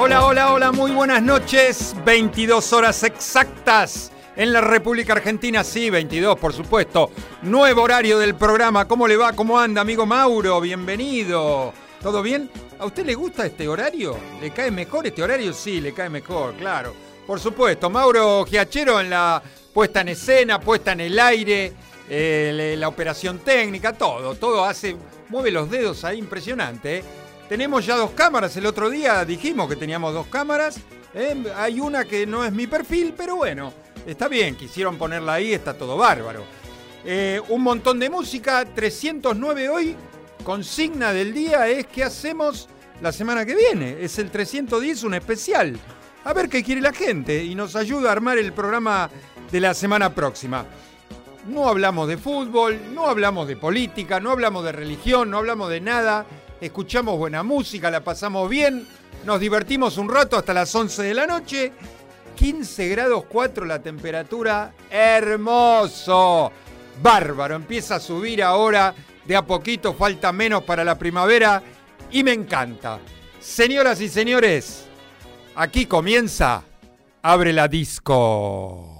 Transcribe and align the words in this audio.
Hola, 0.00 0.24
hola, 0.24 0.52
hola, 0.52 0.72
muy 0.72 0.92
buenas 0.92 1.22
noches. 1.22 1.94
22 2.04 2.72
horas 2.72 3.02
exactas 3.02 4.10
en 4.38 4.52
la 4.52 4.60
República 4.60 5.14
Argentina, 5.14 5.64
sí, 5.64 5.90
22, 5.90 6.38
por 6.38 6.52
supuesto. 6.52 7.10
Nuevo 7.42 7.82
horario 7.82 8.20
del 8.20 8.36
programa. 8.36 8.86
¿Cómo 8.86 9.08
le 9.08 9.16
va? 9.16 9.32
¿Cómo 9.32 9.58
anda, 9.58 9.80
amigo 9.80 10.06
Mauro? 10.06 10.60
Bienvenido. 10.60 11.74
¿Todo 12.00 12.22
bien? 12.22 12.48
¿A 12.78 12.86
usted 12.86 13.04
le 13.04 13.16
gusta 13.16 13.44
este 13.46 13.66
horario? 13.66 14.16
¿Le 14.40 14.52
cae 14.52 14.70
mejor 14.70 15.08
este 15.08 15.24
horario? 15.24 15.52
Sí, 15.52 15.80
le 15.80 15.92
cae 15.92 16.08
mejor, 16.08 16.54
claro. 16.54 16.94
Por 17.26 17.40
supuesto, 17.40 17.90
Mauro 17.90 18.44
Giachero 18.44 19.00
en 19.00 19.10
la 19.10 19.42
puesta 19.74 20.02
en 20.02 20.10
escena, 20.10 20.60
puesta 20.60 20.92
en 20.92 21.00
el 21.00 21.18
aire, 21.18 21.72
eh, 22.08 22.76
la 22.78 22.86
operación 22.86 23.40
técnica, 23.40 23.92
todo, 23.92 24.36
todo 24.36 24.64
hace, 24.64 24.94
mueve 25.30 25.50
los 25.50 25.68
dedos 25.68 26.04
ahí, 26.04 26.16
impresionante. 26.16 26.98
¿eh? 26.98 27.04
Tenemos 27.48 27.84
ya 27.84 27.96
dos 27.96 28.12
cámaras, 28.12 28.56
el 28.56 28.66
otro 28.66 28.88
día 28.88 29.24
dijimos 29.24 29.68
que 29.68 29.74
teníamos 29.74 30.14
dos 30.14 30.28
cámaras, 30.28 30.78
¿eh? 31.12 31.34
hay 31.56 31.80
una 31.80 32.04
que 32.04 32.24
no 32.24 32.44
es 32.44 32.52
mi 32.52 32.68
perfil, 32.68 33.14
pero 33.16 33.34
bueno, 33.34 33.72
está 34.10 34.28
bien, 34.28 34.56
quisieron 34.56 34.96
ponerla 34.96 35.34
ahí, 35.34 35.52
está 35.52 35.74
todo 35.76 35.96
bárbaro. 35.96 36.44
Eh, 37.04 37.40
un 37.48 37.62
montón 37.62 37.98
de 38.00 38.10
música, 38.10 38.64
309 38.64 39.68
hoy, 39.68 39.96
consigna 40.44 41.12
del 41.12 41.34
día 41.34 41.68
es 41.68 41.86
qué 41.86 42.04
hacemos 42.04 42.68
la 43.00 43.12
semana 43.12 43.44
que 43.44 43.54
viene, 43.54 43.98
es 44.00 44.18
el 44.18 44.30
310, 44.30 45.04
un 45.04 45.14
especial. 45.14 45.78
A 46.24 46.32
ver 46.32 46.48
qué 46.48 46.64
quiere 46.64 46.80
la 46.80 46.92
gente 46.92 47.44
y 47.44 47.54
nos 47.54 47.76
ayuda 47.76 48.08
a 48.08 48.12
armar 48.12 48.38
el 48.38 48.52
programa 48.52 49.10
de 49.52 49.60
la 49.60 49.74
semana 49.74 50.14
próxima. 50.14 50.64
No 51.46 51.68
hablamos 51.68 52.08
de 52.08 52.18
fútbol, 52.18 52.78
no 52.92 53.06
hablamos 53.06 53.46
de 53.46 53.56
política, 53.56 54.20
no 54.20 54.30
hablamos 54.30 54.64
de 54.64 54.72
religión, 54.72 55.30
no 55.30 55.38
hablamos 55.38 55.70
de 55.70 55.80
nada. 55.80 56.26
Escuchamos 56.60 57.16
buena 57.16 57.42
música, 57.42 57.90
la 57.90 58.02
pasamos 58.02 58.50
bien, 58.50 58.86
nos 59.24 59.38
divertimos 59.38 59.96
un 59.96 60.08
rato 60.08 60.36
hasta 60.36 60.52
las 60.52 60.74
11 60.74 61.02
de 61.02 61.14
la 61.14 61.26
noche. 61.26 61.72
15 62.38 62.88
grados 62.90 63.24
4 63.24 63.64
la 63.64 63.82
temperatura, 63.82 64.72
hermoso, 64.88 66.52
bárbaro. 67.02 67.56
Empieza 67.56 67.96
a 67.96 68.00
subir 68.00 68.44
ahora, 68.44 68.94
de 69.26 69.34
a 69.34 69.44
poquito, 69.44 69.92
falta 69.92 70.32
menos 70.32 70.62
para 70.62 70.84
la 70.84 70.96
primavera 70.96 71.60
y 72.12 72.22
me 72.22 72.32
encanta. 72.32 73.00
Señoras 73.40 74.00
y 74.00 74.08
señores, 74.08 74.84
aquí 75.56 75.86
comienza 75.86 76.62
Abre 77.22 77.52
la 77.52 77.66
Disco. 77.66 78.97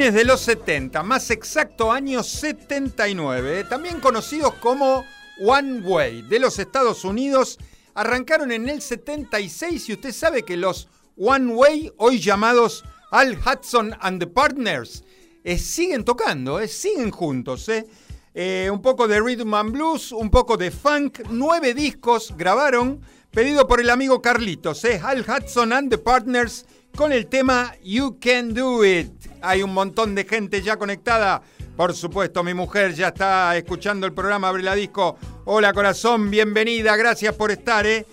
De 0.00 0.24
los 0.24 0.40
70, 0.40 1.02
más 1.02 1.30
exacto 1.30 1.92
año 1.92 2.22
79, 2.22 3.64
también 3.64 4.00
conocidos 4.00 4.54
como 4.54 5.04
One 5.38 5.82
Way 5.82 6.22
de 6.22 6.38
los 6.38 6.58
Estados 6.58 7.04
Unidos, 7.04 7.58
arrancaron 7.92 8.50
en 8.50 8.70
el 8.70 8.80
76 8.80 9.90
y 9.90 9.92
usted 9.92 10.12
sabe 10.12 10.42
que 10.42 10.56
los 10.56 10.88
One 11.18 11.52
Way, 11.52 11.92
hoy 11.98 12.18
llamados 12.18 12.82
Al 13.10 13.38
Hudson 13.38 13.94
and 14.00 14.20
the 14.20 14.26
Partners, 14.26 15.04
eh, 15.44 15.58
siguen 15.58 16.02
tocando, 16.02 16.60
eh, 16.60 16.66
siguen 16.66 17.10
juntos. 17.10 17.68
Eh. 17.68 18.70
un 18.72 18.80
poco 18.80 19.06
de 19.06 19.20
rhythm 19.20 19.52
and 19.52 19.72
blues, 19.72 20.12
un 20.12 20.30
poco 20.30 20.56
de 20.56 20.70
funk, 20.70 21.20
nueve 21.28 21.74
discos 21.74 22.34
grabaron, 22.38 23.02
pedido 23.30 23.68
por 23.68 23.82
el 23.82 23.90
amigo 23.90 24.22
Carlitos, 24.22 24.82
Al 24.86 25.26
Hudson 25.28 25.74
and 25.74 25.90
the 25.90 25.98
Partners 25.98 26.64
con 26.94 27.12
el 27.12 27.26
tema 27.26 27.74
You 27.82 28.18
Can 28.20 28.54
Do 28.54 28.84
It. 28.84 29.10
Hay 29.42 29.62
un 29.62 29.72
montón 29.72 30.14
de 30.14 30.24
gente 30.24 30.62
ya 30.62 30.76
conectada. 30.76 31.42
Por 31.76 31.94
supuesto, 31.94 32.44
mi 32.44 32.54
mujer 32.54 32.94
ya 32.94 33.08
está 33.08 33.56
escuchando 33.56 34.06
el 34.06 34.12
programa 34.12 34.48
Abre 34.48 34.62
la 34.62 34.74
Disco. 34.74 35.16
Hola 35.46 35.72
corazón, 35.72 36.30
bienvenida, 36.30 36.96
gracias 36.96 37.34
por 37.34 37.50
estar. 37.50 37.86
¿eh? 37.86 38.06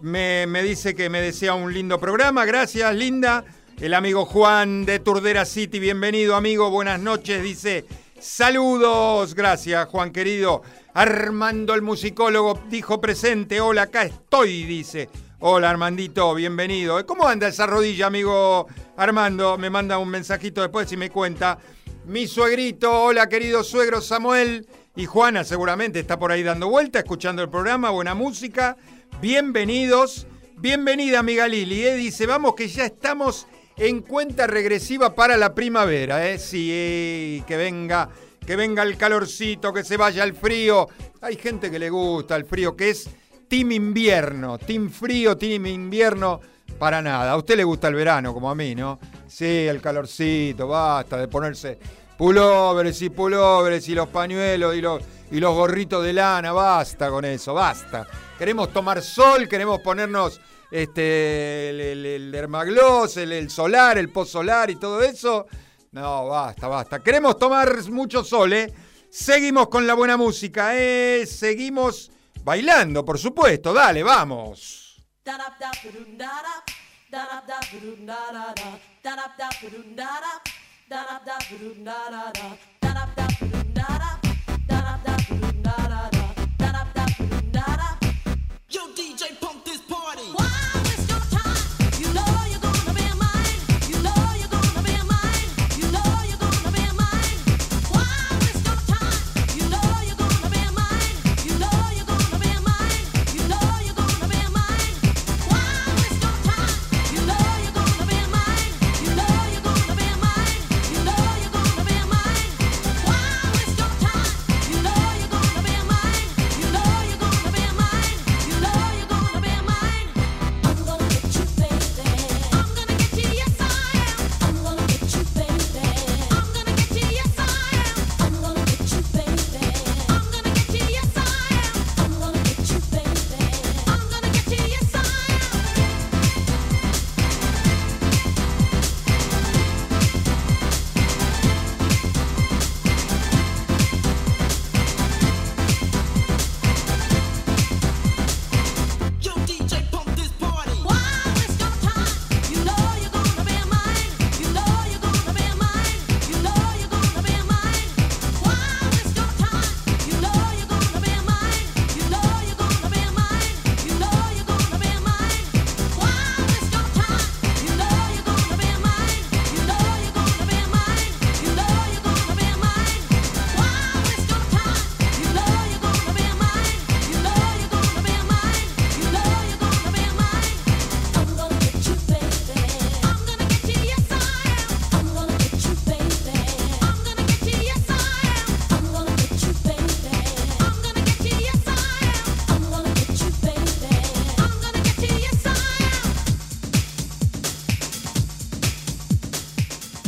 Me, 0.00 0.46
me 0.46 0.62
dice 0.62 0.94
que 0.94 1.10
me 1.10 1.20
desea 1.20 1.54
un 1.54 1.72
lindo 1.72 1.98
programa. 1.98 2.44
Gracias, 2.44 2.94
linda. 2.94 3.44
El 3.80 3.94
amigo 3.94 4.26
Juan 4.26 4.84
de 4.84 4.98
Turdera 4.98 5.44
City, 5.44 5.80
bienvenido 5.80 6.36
amigo, 6.36 6.70
buenas 6.70 7.00
noches, 7.00 7.42
dice. 7.42 7.86
Saludos, 8.20 9.34
gracias 9.34 9.88
Juan 9.88 10.12
querido. 10.12 10.62
Armando 10.92 11.74
el 11.74 11.80
musicólogo 11.80 12.60
dijo 12.68 13.00
presente, 13.00 13.62
hola, 13.62 13.82
acá 13.82 14.02
estoy, 14.02 14.64
dice. 14.64 15.08
Hola 15.42 15.70
Armandito, 15.70 16.34
bienvenido. 16.34 17.06
¿Cómo 17.06 17.26
anda 17.26 17.48
esa 17.48 17.66
rodilla, 17.66 18.08
amigo 18.08 18.66
Armando? 18.94 19.56
Me 19.56 19.70
manda 19.70 19.96
un 19.96 20.10
mensajito 20.10 20.60
después 20.60 20.86
si 20.86 20.98
me 20.98 21.08
cuenta. 21.08 21.58
Mi 22.04 22.26
suegrito, 22.26 23.04
hola 23.04 23.26
querido 23.26 23.64
suegro 23.64 24.02
Samuel. 24.02 24.68
Y 24.94 25.06
Juana 25.06 25.42
seguramente 25.42 25.98
está 25.98 26.18
por 26.18 26.30
ahí 26.30 26.42
dando 26.42 26.68
vuelta, 26.68 26.98
escuchando 26.98 27.40
el 27.40 27.48
programa, 27.48 27.88
buena 27.88 28.14
música. 28.14 28.76
Bienvenidos. 29.22 30.26
Bienvenida, 30.58 31.20
amiga 31.20 31.48
Lili. 31.48 31.86
¿eh? 31.86 31.94
Dice, 31.94 32.26
vamos 32.26 32.54
que 32.54 32.68
ya 32.68 32.84
estamos 32.84 33.46
en 33.78 34.02
cuenta 34.02 34.46
regresiva 34.46 35.14
para 35.14 35.38
la 35.38 35.54
primavera. 35.54 36.28
¿eh? 36.28 36.38
Sí, 36.38 37.42
que 37.46 37.56
venga, 37.56 38.10
que 38.46 38.56
venga 38.56 38.82
el 38.82 38.98
calorcito, 38.98 39.72
que 39.72 39.84
se 39.84 39.96
vaya 39.96 40.22
el 40.22 40.34
frío. 40.34 40.86
Hay 41.22 41.36
gente 41.36 41.70
que 41.70 41.78
le 41.78 41.88
gusta 41.88 42.36
el 42.36 42.44
frío, 42.44 42.76
que 42.76 42.90
es 42.90 43.08
team 43.50 43.72
invierno, 43.72 44.58
team 44.58 44.88
frío, 44.88 45.36
team 45.36 45.66
invierno, 45.66 46.40
para 46.78 47.02
nada. 47.02 47.32
A 47.32 47.36
usted 47.36 47.56
le 47.56 47.64
gusta 47.64 47.88
el 47.88 47.96
verano, 47.96 48.32
como 48.32 48.48
a 48.48 48.54
mí, 48.54 48.76
¿no? 48.76 49.00
Sí, 49.26 49.66
el 49.66 49.80
calorcito, 49.80 50.68
basta 50.68 51.16
de 51.16 51.26
ponerse 51.26 51.76
pulóveres 52.16 53.02
y 53.02 53.10
pulóveres 53.10 53.88
y 53.88 53.94
los 53.96 54.06
pañuelos 54.08 54.76
y 54.76 54.80
los, 54.80 55.02
y 55.32 55.40
los 55.40 55.52
gorritos 55.52 56.04
de 56.04 56.12
lana, 56.12 56.52
basta 56.52 57.10
con 57.10 57.24
eso, 57.24 57.52
basta. 57.52 58.06
Queremos 58.38 58.72
tomar 58.72 59.02
sol, 59.02 59.48
queremos 59.48 59.80
ponernos 59.80 60.40
este, 60.70 61.70
el, 61.70 61.80
el, 61.80 62.06
el 62.06 63.32
el, 63.32 63.50
solar, 63.50 63.98
el 63.98 64.10
post 64.10 64.30
solar 64.30 64.70
y 64.70 64.76
todo 64.76 65.02
eso. 65.02 65.48
No, 65.90 66.28
basta, 66.28 66.68
basta. 66.68 67.02
Queremos 67.02 67.36
tomar 67.36 67.82
mucho 67.90 68.22
sol, 68.22 68.52
¿eh? 68.52 68.72
Seguimos 69.10 69.68
con 69.68 69.88
la 69.88 69.94
buena 69.94 70.16
música, 70.16 70.78
¿eh? 70.78 71.26
Seguimos 71.26 72.12
Bailando, 72.42 73.04
por 73.04 73.18
supuesto, 73.18 73.72
dale, 73.72 74.02
vamos. 74.02 74.96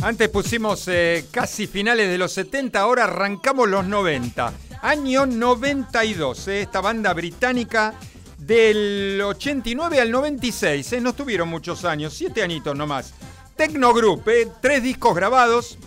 Antes 0.03 0.27
pusimos 0.27 0.85
eh, 0.89 1.27
casi 1.31 1.65
finales 1.65 2.09
de 2.09 2.17
los 2.17 2.33
70, 2.33 2.77
ahora 2.77 3.05
arrancamos 3.05 3.69
los 3.69 3.85
90. 3.85 4.51
Año 4.81 5.25
92, 5.25 6.47
eh, 6.49 6.61
esta 6.63 6.81
banda 6.81 7.13
británica 7.13 7.93
del 8.37 9.21
89 9.23 10.01
al 10.01 10.11
96, 10.11 10.91
eh, 10.91 10.99
no 10.99 11.11
estuvieron 11.11 11.47
muchos 11.47 11.85
años, 11.85 12.13
siete 12.13 12.43
añitos 12.43 12.75
nomás. 12.75 13.13
Tecno 13.55 13.93
Group, 13.93 14.25
tres 14.61 14.83
discos 14.83 15.15
grabados. 15.15 15.77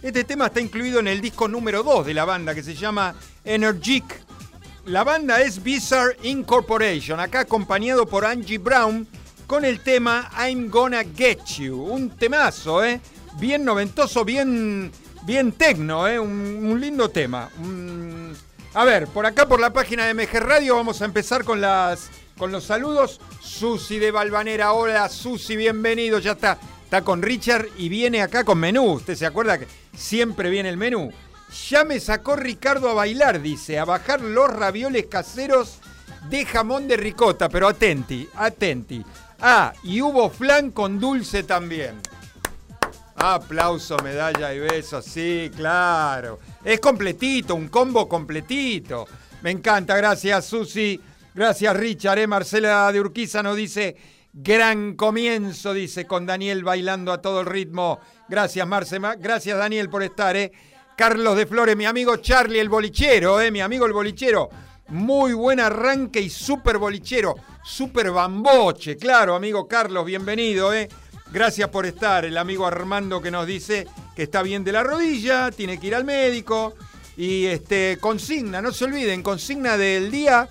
Este 0.00 0.22
tema 0.22 0.46
está 0.46 0.60
incluido 0.60 1.00
en 1.00 1.08
el 1.08 1.20
disco 1.20 1.48
número 1.48 1.82
2 1.82 2.06
de 2.06 2.14
la 2.14 2.24
banda 2.24 2.54
que 2.54 2.62
se 2.62 2.76
llama 2.76 3.16
Energic. 3.44 4.04
La 4.84 5.02
banda 5.02 5.40
es 5.40 5.60
Bizarre 5.60 6.16
Incorporation, 6.22 7.18
acá 7.18 7.40
acompañado 7.40 8.06
por 8.06 8.24
Angie 8.24 8.58
Brown 8.58 9.08
con 9.48 9.64
el 9.64 9.80
tema 9.80 10.30
I'm 10.38 10.68
Gonna 10.68 11.02
Get 11.02 11.42
You. 11.58 11.82
Un 11.82 12.10
temazo, 12.10 12.84
¿eh? 12.84 13.00
Bien 13.38 13.64
noventoso, 13.64 14.24
bien, 14.24 14.90
bien 15.22 15.52
tecno, 15.52 16.08
¿eh? 16.08 16.18
Un, 16.18 16.80
lindo 16.80 17.08
tema. 17.08 17.48
A 18.74 18.84
ver, 18.84 19.06
por 19.06 19.26
acá 19.26 19.46
por 19.46 19.60
la 19.60 19.72
página 19.72 20.06
de 20.06 20.14
MG 20.14 20.40
Radio 20.40 20.74
vamos 20.74 21.02
a 21.02 21.04
empezar 21.04 21.44
con, 21.44 21.60
las, 21.60 22.10
con 22.36 22.50
los 22.50 22.64
saludos. 22.64 23.20
Susi 23.40 24.00
de 24.00 24.10
Balvanera, 24.10 24.72
hola 24.72 25.08
Susi, 25.08 25.56
bienvenido, 25.56 26.18
ya 26.18 26.32
está. 26.32 26.58
Está 26.82 27.02
con 27.02 27.22
Richard 27.22 27.66
y 27.76 27.88
viene 27.88 28.22
acá 28.22 28.42
con 28.42 28.58
menú. 28.58 28.94
¿Usted 28.94 29.14
se 29.14 29.26
acuerda 29.26 29.58
que 29.58 29.68
siempre 29.96 30.50
viene 30.50 30.70
el 30.70 30.76
menú? 30.76 31.12
Ya 31.68 31.84
me 31.84 32.00
sacó 32.00 32.34
Ricardo 32.34 32.88
a 32.88 32.94
bailar, 32.94 33.40
dice, 33.40 33.78
a 33.78 33.84
bajar 33.84 34.20
los 34.20 34.50
ravioles 34.50 35.06
caseros 35.06 35.78
de 36.28 36.44
jamón 36.44 36.88
de 36.88 36.96
ricota, 36.96 37.48
pero 37.48 37.68
atenti, 37.68 38.28
atenti. 38.34 39.04
Ah, 39.38 39.72
y 39.84 40.02
hubo 40.02 40.28
flan 40.28 40.72
con 40.72 40.98
dulce 40.98 41.44
también. 41.44 42.00
Aplauso, 43.20 43.96
medalla 43.98 44.54
y 44.54 44.60
besos, 44.60 45.04
sí, 45.04 45.50
claro. 45.56 46.38
Es 46.64 46.78
completito, 46.78 47.54
un 47.54 47.68
combo 47.68 48.08
completito. 48.08 49.06
Me 49.42 49.50
encanta, 49.50 49.96
gracias 49.96 50.44
Susi, 50.46 51.00
gracias 51.34 51.76
Richard, 51.76 52.18
eh. 52.20 52.26
Marcela 52.26 52.92
de 52.92 53.00
Urquiza 53.00 53.42
nos 53.42 53.56
dice, 53.56 53.96
gran 54.32 54.94
comienzo, 54.94 55.72
dice, 55.74 56.06
con 56.06 56.26
Daniel 56.26 56.62
bailando 56.62 57.12
a 57.12 57.20
todo 57.20 57.40
el 57.40 57.46
ritmo. 57.46 57.98
Gracias 58.28 58.66
Marce, 58.66 59.00
Ma- 59.00 59.16
gracias 59.16 59.58
Daniel 59.58 59.90
por 59.90 60.02
estar, 60.04 60.36
eh. 60.36 60.52
Carlos 60.96 61.36
de 61.36 61.46
Flores, 61.46 61.76
mi 61.76 61.86
amigo 61.86 62.16
Charlie 62.18 62.60
el 62.60 62.68
bolichero, 62.68 63.40
eh, 63.40 63.50
mi 63.50 63.60
amigo 63.60 63.86
el 63.86 63.92
bolichero. 63.92 64.48
Muy 64.88 65.32
buen 65.32 65.60
arranque 65.60 66.20
y 66.20 66.30
súper 66.30 66.78
bolichero, 66.78 67.34
súper 67.64 68.10
bamboche, 68.10 68.96
claro, 68.96 69.34
amigo 69.34 69.66
Carlos, 69.66 70.04
bienvenido, 70.04 70.72
eh. 70.72 70.88
Gracias 71.30 71.68
por 71.68 71.84
estar. 71.84 72.24
El 72.24 72.38
amigo 72.38 72.66
Armando 72.66 73.20
que 73.20 73.30
nos 73.30 73.46
dice 73.46 73.86
que 74.16 74.22
está 74.22 74.42
bien 74.42 74.64
de 74.64 74.72
la 74.72 74.82
rodilla, 74.82 75.50
tiene 75.50 75.78
que 75.78 75.88
ir 75.88 75.94
al 75.94 76.04
médico. 76.04 76.74
Y 77.16 77.46
este, 77.46 77.98
consigna, 78.00 78.62
no 78.62 78.72
se 78.72 78.84
olviden, 78.84 79.22
consigna 79.22 79.76
del 79.76 80.10
día. 80.10 80.48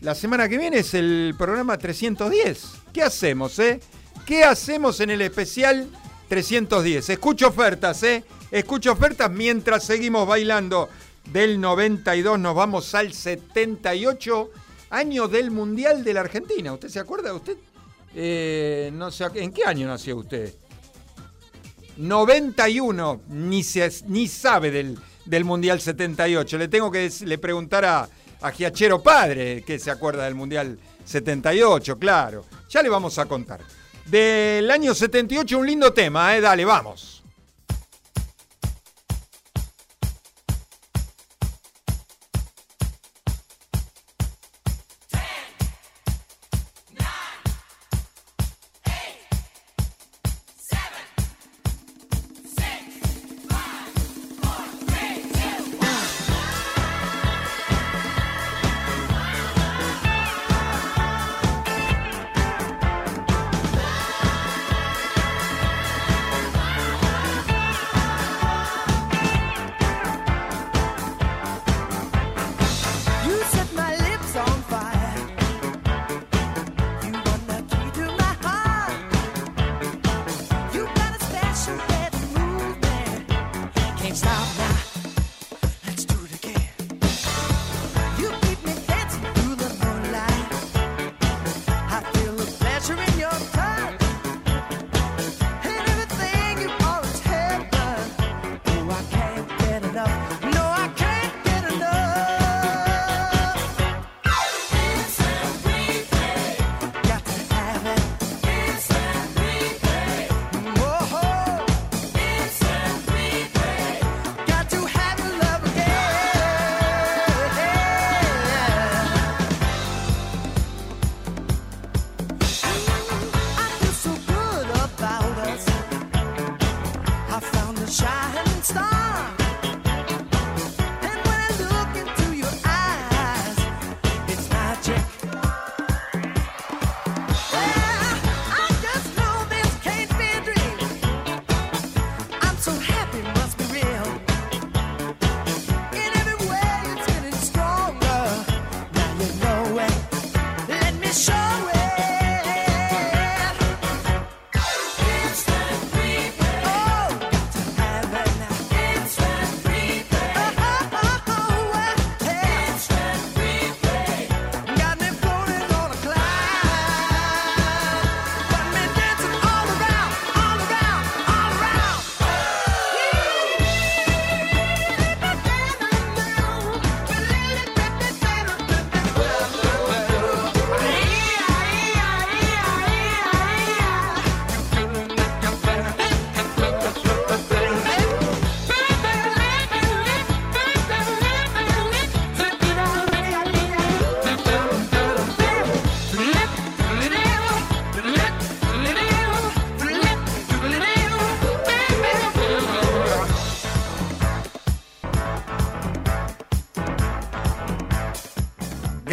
La 0.00 0.14
semana 0.14 0.48
que 0.48 0.58
viene 0.58 0.78
es 0.78 0.94
el 0.94 1.34
programa 1.38 1.78
310. 1.78 2.64
¿Qué 2.92 3.02
hacemos, 3.02 3.58
eh? 3.58 3.80
¿Qué 4.26 4.44
hacemos 4.44 5.00
en 5.00 5.10
el 5.10 5.22
especial 5.22 5.88
310? 6.28 7.08
Escucho 7.08 7.48
ofertas, 7.48 8.02
eh. 8.02 8.24
Escucho 8.50 8.92
ofertas 8.92 9.30
mientras 9.30 9.84
seguimos 9.84 10.26
bailando. 10.26 10.90
Del 11.32 11.60
92 11.60 12.38
nos 12.38 12.54
vamos 12.54 12.94
al 12.94 13.12
78, 13.14 14.50
año 14.90 15.28
del 15.28 15.50
Mundial 15.52 16.04
de 16.04 16.14
la 16.14 16.20
Argentina. 16.20 16.72
¿Usted 16.72 16.88
se 16.88 16.98
acuerda? 16.98 17.32
¿Usted? 17.32 17.56
Eh, 18.14 18.90
no 18.92 19.10
sé, 19.10 19.26
¿en 19.34 19.52
qué 19.52 19.64
año 19.64 19.86
nació 19.86 20.16
usted? 20.18 20.54
91, 21.96 23.22
ni, 23.28 23.62
se, 23.62 23.90
ni 24.06 24.26
sabe 24.28 24.70
del, 24.70 24.98
del 25.24 25.44
Mundial 25.44 25.80
78. 25.80 26.58
Le 26.58 26.68
tengo 26.68 26.90
que 26.90 27.10
le 27.24 27.38
preguntar 27.38 27.84
a, 27.84 28.08
a 28.40 28.50
Giachero 28.50 29.02
Padre 29.02 29.62
que 29.62 29.78
se 29.78 29.90
acuerda 29.90 30.24
del 30.24 30.34
Mundial 30.34 30.78
78, 31.04 31.98
claro. 31.98 32.44
Ya 32.68 32.82
le 32.82 32.88
vamos 32.88 33.18
a 33.18 33.26
contar. 33.26 33.60
Del 34.06 34.70
año 34.70 34.94
78, 34.94 35.58
un 35.58 35.66
lindo 35.66 35.92
tema, 35.92 36.36
¿eh? 36.36 36.40
Dale, 36.40 36.64
vamos. 36.64 37.11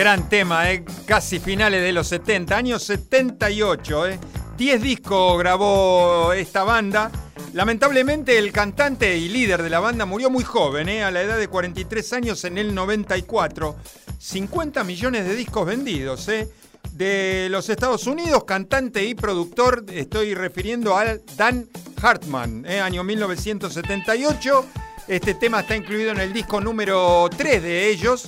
Gran 0.10 0.28
tema, 0.28 0.72
¿eh? 0.72 0.84
casi 1.06 1.38
finales 1.38 1.84
de 1.84 1.92
los 1.92 2.08
70, 2.08 2.58
años 2.58 2.82
78. 2.82 4.08
¿eh? 4.08 4.20
10 4.58 4.82
discos 4.82 5.38
grabó 5.38 6.34
esta 6.34 6.64
banda. 6.64 7.12
Lamentablemente 7.54 8.40
el 8.40 8.52
cantante 8.52 9.16
y 9.16 9.30
líder 9.30 9.62
de 9.62 9.70
la 9.70 9.80
banda 9.80 10.08
murió 10.08 10.32
muy 10.32 10.44
joven, 10.44 10.90
¿eh? 10.90 11.04
a 11.04 11.12
la 11.12 11.22
edad 11.22 11.38
de 11.38 11.48
43 11.48 12.14
años 12.14 12.44
en 12.44 12.58
el 12.58 12.74
94. 12.74 13.76
50 14.18 14.84
millones 14.84 15.28
de 15.28 15.36
discos 15.36 15.68
vendidos. 15.68 16.28
¿eh? 16.30 16.50
De 16.92 17.48
los 17.52 17.70
Estados 17.70 18.08
Unidos, 18.08 18.46
cantante 18.46 19.06
y 19.06 19.14
productor, 19.14 19.86
estoy 19.92 20.34
refiriendo 20.34 20.98
a 20.98 21.06
Dan 21.38 21.68
Hartman, 22.02 22.66
¿eh? 22.66 22.80
año 22.80 23.04
1978. 23.04 24.66
Este 25.08 25.36
tema 25.36 25.60
está 25.60 25.76
incluido 25.76 26.10
en 26.10 26.20
el 26.20 26.34
disco 26.34 26.60
número 26.60 27.30
3 27.38 27.62
de 27.62 27.90
ellos 27.92 28.28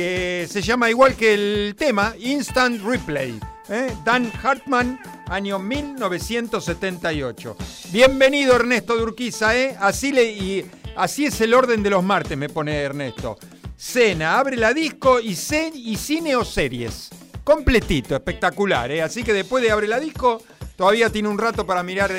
que 0.00 0.48
se 0.48 0.62
llama 0.62 0.88
igual 0.88 1.14
que 1.14 1.34
el 1.34 1.74
tema, 1.76 2.14
Instant 2.18 2.82
Replay. 2.82 3.38
¿eh? 3.68 3.92
Dan 4.02 4.32
Hartman, 4.42 4.98
año 5.28 5.58
1978. 5.58 7.54
Bienvenido 7.92 8.56
Ernesto 8.56 8.96
de 8.96 9.02
Urquiza, 9.02 9.54
¿eh? 9.54 9.76
Así, 9.78 10.10
le, 10.10 10.24
y, 10.24 10.64
así 10.96 11.26
es 11.26 11.38
el 11.42 11.52
orden 11.52 11.82
de 11.82 11.90
los 11.90 12.02
martes, 12.02 12.38
me 12.38 12.48
pone 12.48 12.78
Ernesto. 12.78 13.36
Cena, 13.76 14.38
abre 14.38 14.56
la 14.56 14.72
disco 14.72 15.20
y, 15.20 15.34
cine 15.34 16.34
o 16.34 16.46
series. 16.46 17.10
Completito, 17.44 18.14
espectacular, 18.16 18.90
¿eh? 18.90 19.02
Así 19.02 19.22
que 19.22 19.34
después 19.34 19.62
de 19.62 19.70
abre 19.70 19.86
la 19.86 20.00
disco, 20.00 20.42
todavía 20.76 21.10
tiene 21.10 21.28
un 21.28 21.36
rato 21.36 21.66
para 21.66 21.82
mirar 21.82 22.10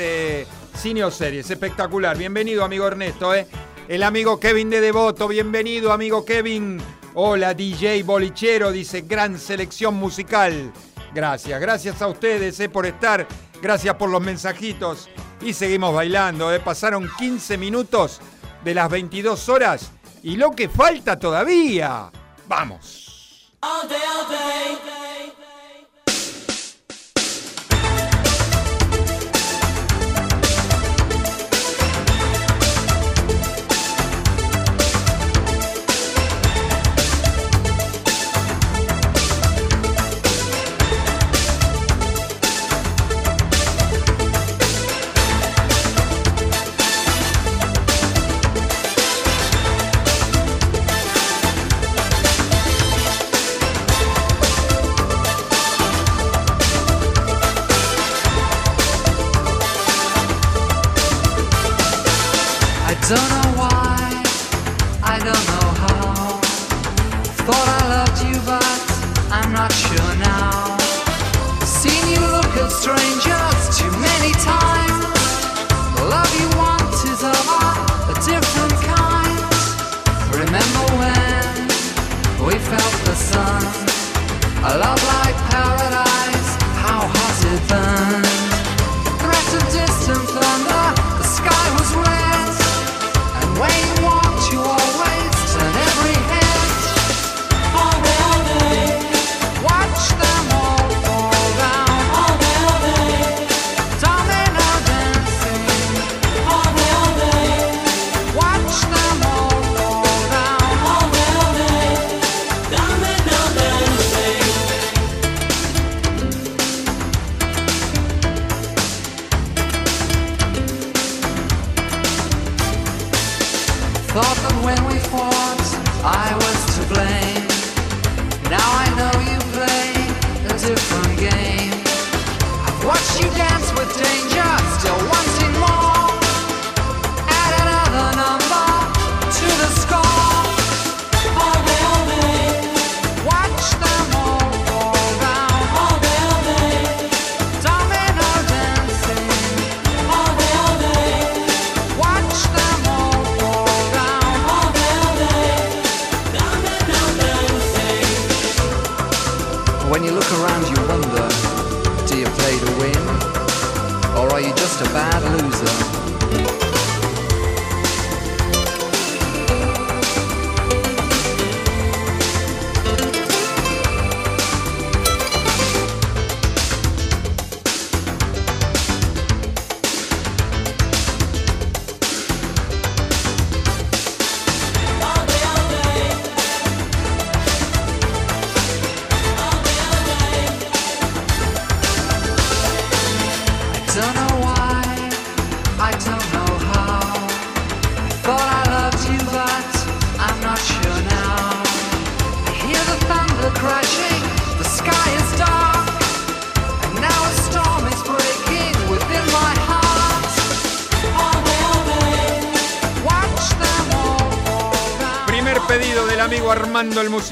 cine 0.75 1.03
o 1.03 1.09
series. 1.09 1.49
Espectacular. 1.49 2.15
Bienvenido, 2.15 2.63
amigo 2.63 2.85
Ernesto. 2.85 3.33
El 3.87 4.03
amigo 4.03 4.39
Kevin 4.39 4.69
de 4.69 4.81
Devoto, 4.81 5.27
bienvenido, 5.27 5.91
amigo 5.91 6.23
Kevin. 6.23 6.79
Hola, 7.13 7.53
DJ 7.53 8.03
Bolichero, 8.03 8.71
dice 8.71 9.01
gran 9.01 9.37
selección 9.37 9.95
musical. 9.95 10.71
Gracias, 11.13 11.59
gracias 11.59 12.01
a 12.01 12.07
ustedes 12.07 12.57
eh, 12.61 12.69
por 12.69 12.85
estar, 12.85 13.27
gracias 13.61 13.95
por 13.95 14.09
los 14.09 14.21
mensajitos. 14.21 15.09
Y 15.41 15.51
seguimos 15.51 15.93
bailando, 15.93 16.53
eh. 16.53 16.61
pasaron 16.61 17.09
15 17.17 17.57
minutos 17.57 18.21
de 18.63 18.73
las 18.73 18.89
22 18.89 19.49
horas 19.49 19.91
y 20.23 20.37
lo 20.37 20.51
que 20.51 20.69
falta 20.69 21.19
todavía. 21.19 22.09
Vamos. 22.47 23.51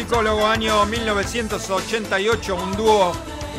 Musicólogo, 0.10 0.48
año 0.48 0.88
1988, 0.88 2.56
un 2.56 2.76
dúo 2.76 3.12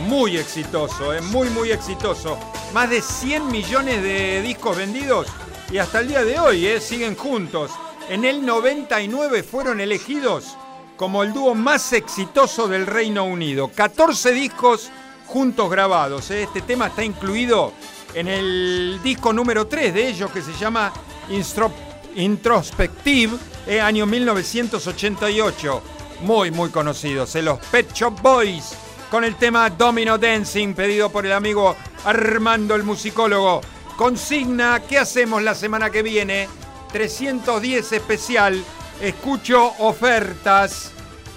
muy 0.08 0.36
exitoso, 0.36 1.14
eh, 1.14 1.20
muy 1.20 1.48
muy 1.48 1.70
exitoso. 1.70 2.36
Más 2.74 2.90
de 2.90 3.00
100 3.00 3.46
millones 3.52 4.02
de 4.02 4.42
discos 4.42 4.76
vendidos 4.76 5.28
y 5.70 5.78
hasta 5.78 6.00
el 6.00 6.08
día 6.08 6.24
de 6.24 6.40
hoy 6.40 6.66
eh, 6.66 6.80
siguen 6.80 7.14
juntos. 7.14 7.70
En 8.08 8.24
el 8.24 8.44
99 8.44 9.44
fueron 9.44 9.80
elegidos 9.80 10.56
como 10.96 11.22
el 11.22 11.32
dúo 11.32 11.54
más 11.54 11.92
exitoso 11.92 12.66
del 12.66 12.84
Reino 12.84 13.22
Unido. 13.22 13.70
14 13.72 14.32
discos 14.32 14.90
juntos 15.28 15.70
grabados. 15.70 16.32
eh. 16.32 16.42
Este 16.42 16.62
tema 16.62 16.88
está 16.88 17.04
incluido 17.04 17.72
en 18.12 18.26
el 18.26 18.98
disco 19.04 19.32
número 19.32 19.68
3 19.68 19.94
de 19.94 20.08
ellos 20.08 20.32
que 20.32 20.42
se 20.42 20.52
llama 20.54 20.92
Instro- 21.30 21.70
Introspective, 22.16 23.36
eh, 23.68 23.80
año 23.80 24.04
1988. 24.04 25.82
Muy, 26.22 26.50
muy 26.50 26.68
conocidos, 26.68 27.34
eh, 27.34 27.42
los 27.42 27.58
Pet 27.58 27.92
Shop 27.94 28.20
Boys, 28.20 28.74
con 29.10 29.24
el 29.24 29.36
tema 29.36 29.70
Domino 29.70 30.18
Dancing, 30.18 30.74
pedido 30.74 31.10
por 31.10 31.24
el 31.24 31.32
amigo 31.32 31.74
Armando 32.04 32.74
el 32.74 32.82
musicólogo. 32.82 33.62
Consigna, 33.96 34.82
¿qué 34.86 34.98
hacemos 34.98 35.42
la 35.42 35.54
semana 35.54 35.90
que 35.90 36.02
viene? 36.02 36.46
310 36.92 37.92
especial, 37.92 38.62
escucho 39.00 39.72
ofertas. 39.78 40.92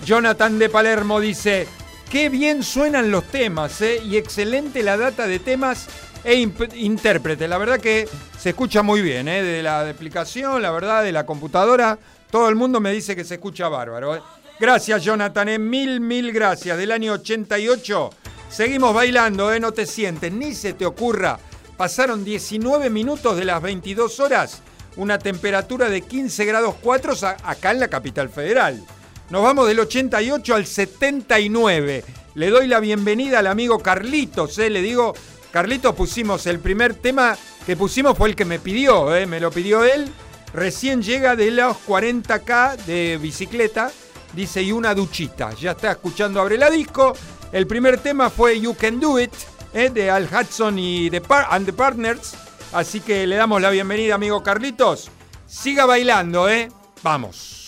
Jonathan 0.06 0.60
de 0.60 0.70
Palermo 0.70 1.22
dice, 1.22 1.66
qué 2.10 2.28
bien 2.28 2.62
suenan 2.62 3.10
los 3.10 3.24
temas, 3.24 3.80
eh, 3.82 4.02
y 4.04 4.18
excelente 4.18 4.84
la 4.84 4.98
data 4.98 5.28
de 5.28 5.40
temas 5.40 5.88
e 6.26 6.36
intérprete. 6.76 7.48
La 7.48 7.58
verdad 7.58 7.80
que 7.80 8.08
se 8.38 8.50
escucha 8.50 8.84
muy 8.84 9.02
bien, 9.02 9.30
¿eh? 9.30 9.44
de 9.44 9.64
la 9.64 9.90
aplicación, 9.90 10.62
la 10.62 10.72
verdad, 10.72 11.04
de 11.04 11.14
la 11.14 11.26
computadora. 11.26 11.98
Todo 12.30 12.50
el 12.50 12.56
mundo 12.56 12.82
me 12.82 12.92
dice 12.92 13.16
que 13.16 13.24
se 13.24 13.36
escucha 13.36 13.70
bárbaro. 13.70 14.16
¿eh? 14.16 14.22
Gracias, 14.68 15.04
Jonathan, 15.04 15.50
¿eh? 15.50 15.60
mil, 15.60 16.00
mil 16.00 16.32
gracias. 16.32 16.78
Del 16.78 16.94
año 16.94 17.12
88. 17.12 18.10
Seguimos 18.50 18.94
bailando, 18.94 19.52
¿eh? 19.52 19.60
no 19.60 19.74
te 19.74 19.86
sientes, 19.86 20.32
ni 20.32 20.56
se 20.56 20.72
te 20.72 20.86
ocurra. 20.86 21.38
Pasaron 21.76 22.24
19 22.24 22.90
minutos 22.90 23.36
de 23.36 23.44
las 23.44 23.62
22 23.62 24.22
horas, 24.22 24.62
una 24.96 25.20
temperatura 25.20 25.90
de 25.90 26.00
15 26.04 26.46
grados 26.46 26.76
4 26.82 27.14
a- 27.24 27.36
acá 27.44 27.72
en 27.72 27.82
la 27.82 27.90
capital 27.90 28.30
federal. 28.30 28.82
Nos 29.30 29.44
vamos 29.44 29.68
del 29.68 29.82
88 29.82 30.56
al 30.56 30.66
79. 30.66 32.06
Le 32.36 32.50
doy 32.50 32.66
la 32.70 32.80
bienvenida 32.80 33.40
al 33.40 33.48
amigo 33.48 33.80
Carlitos, 33.80 34.58
¿eh? 34.60 34.70
le 34.70 34.82
digo, 34.82 35.14
Carlitos 35.52 35.94
pusimos 35.94 36.48
el 36.48 36.60
primer 36.60 36.94
tema 36.94 37.38
que 37.66 37.76
pusimos 37.76 38.18
fue 38.18 38.30
el 38.30 38.36
que 38.38 38.46
me 38.46 38.60
pidió, 38.60 39.14
¿eh? 39.14 39.26
me 39.26 39.42
lo 39.42 39.52
pidió 39.52 39.84
él. 39.84 40.08
Recién 40.54 41.02
llega 41.04 41.36
de 41.36 41.52
los 41.52 41.76
40k 41.86 42.78
de 42.86 43.18
bicicleta, 43.22 43.92
dice, 44.34 44.62
y 44.62 44.72
una 44.72 44.94
duchita. 44.94 45.54
Ya 45.54 45.72
está 45.72 45.92
escuchando 45.92 46.42
Abre 46.42 46.58
la 46.58 46.70
Disco. 46.70 47.14
El 47.52 47.68
primer 47.68 48.00
tema 48.00 48.30
fue 48.30 48.60
You 48.60 48.76
Can 48.76 49.00
Do 49.00 49.20
It, 49.20 49.32
¿eh? 49.74 49.90
de 49.90 50.10
Al 50.10 50.26
Hudson 50.32 50.78
y 50.80 51.10
Par- 51.22 51.48
and 51.52 51.66
the 51.66 51.74
Partners. 51.74 52.34
Así 52.74 53.00
que 53.02 53.28
le 53.28 53.36
damos 53.36 53.62
la 53.62 53.70
bienvenida, 53.70 54.16
amigo 54.16 54.42
Carlitos. 54.42 55.10
Siga 55.48 55.86
bailando, 55.86 56.50
¿eh? 56.50 56.70
Vamos. 57.04 57.63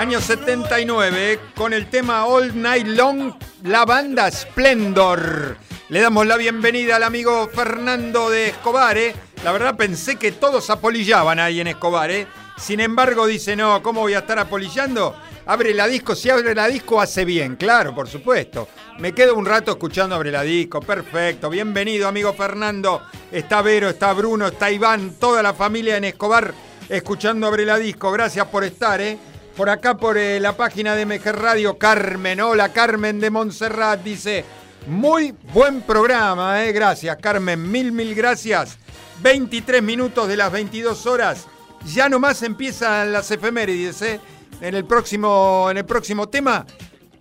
Año 0.00 0.18
79, 0.18 1.38
con 1.54 1.74
el 1.74 1.90
tema 1.90 2.24
All 2.24 2.58
Night 2.58 2.86
Long, 2.86 3.34
la 3.64 3.84
banda 3.84 4.30
Splendor. 4.30 5.58
Le 5.90 6.00
damos 6.00 6.26
la 6.26 6.38
bienvenida 6.38 6.96
al 6.96 7.02
amigo 7.02 7.50
Fernando 7.52 8.30
de 8.30 8.48
Escobar. 8.48 8.96
¿eh? 8.96 9.14
La 9.44 9.52
verdad 9.52 9.76
pensé 9.76 10.16
que 10.16 10.32
todos 10.32 10.70
apolillaban 10.70 11.38
ahí 11.38 11.60
en 11.60 11.66
Escobar. 11.66 12.10
¿eh? 12.10 12.26
Sin 12.56 12.80
embargo, 12.80 13.26
dice, 13.26 13.54
no, 13.56 13.82
¿cómo 13.82 14.00
voy 14.00 14.14
a 14.14 14.20
estar 14.20 14.38
apolillando? 14.38 15.14
Abre 15.44 15.74
la 15.74 15.86
disco, 15.86 16.14
si 16.14 16.30
abre 16.30 16.54
la 16.54 16.66
disco 16.66 16.98
hace 16.98 17.26
bien, 17.26 17.56
claro, 17.56 17.94
por 17.94 18.08
supuesto. 18.08 18.68
Me 19.00 19.12
quedo 19.12 19.34
un 19.34 19.44
rato 19.44 19.72
escuchando 19.72 20.14
Abre 20.14 20.32
la 20.32 20.40
disco, 20.40 20.80
perfecto. 20.80 21.50
Bienvenido, 21.50 22.08
amigo 22.08 22.32
Fernando. 22.32 23.02
Está 23.30 23.60
Vero, 23.60 23.90
está 23.90 24.14
Bruno, 24.14 24.46
está 24.46 24.70
Iván, 24.70 25.16
toda 25.20 25.42
la 25.42 25.52
familia 25.52 25.98
en 25.98 26.04
Escobar 26.04 26.54
escuchando 26.88 27.46
Abre 27.46 27.66
la 27.66 27.76
disco. 27.76 28.10
Gracias 28.10 28.46
por 28.46 28.64
estar, 28.64 28.98
¿eh? 29.02 29.18
Por 29.60 29.68
acá, 29.68 29.98
por 29.98 30.16
eh, 30.16 30.40
la 30.40 30.56
página 30.56 30.96
de 30.96 31.04
MG 31.04 31.32
Radio, 31.32 31.76
Carmen. 31.76 32.40
Hola, 32.40 32.72
Carmen 32.72 33.20
de 33.20 33.28
Montserrat, 33.28 34.02
dice. 34.02 34.42
Muy 34.86 35.34
buen 35.52 35.82
programa, 35.82 36.64
¿eh? 36.64 36.72
Gracias, 36.72 37.14
Carmen. 37.18 37.70
Mil, 37.70 37.92
mil 37.92 38.14
gracias. 38.14 38.78
23 39.20 39.82
minutos 39.82 40.28
de 40.28 40.38
las 40.38 40.50
22 40.50 41.04
horas. 41.04 41.46
Ya 41.84 42.08
nomás 42.08 42.42
empiezan 42.42 43.12
las 43.12 43.30
efemérides, 43.30 44.00
¿eh? 44.00 44.18
En 44.62 44.74
el 44.74 44.86
próximo, 44.86 45.68
en 45.70 45.76
el 45.76 45.84
próximo 45.84 46.30
tema, 46.30 46.64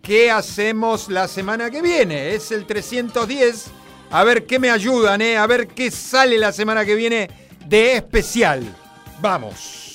¿qué 0.02 0.32
hacemos 0.32 1.10
la 1.10 1.28
semana 1.28 1.69
que 1.69 1.82
viene? 1.82 2.36
Es 2.36 2.54
el 2.54 2.65
310. 2.65 3.65
A 4.12 4.23
ver 4.23 4.45
qué 4.45 4.60
me 4.60 4.71
ayudan, 4.71 5.21
¿eh? 5.21 5.36
A 5.36 5.45
ver 5.45 5.67
qué 5.67 5.91
sale 5.91 6.38
la 6.38 6.54
semana 6.54 6.86
que 6.86 6.95
viene 6.95 7.30
de 7.65 7.97
especial. 7.97 8.63
Vamos. 9.19 9.88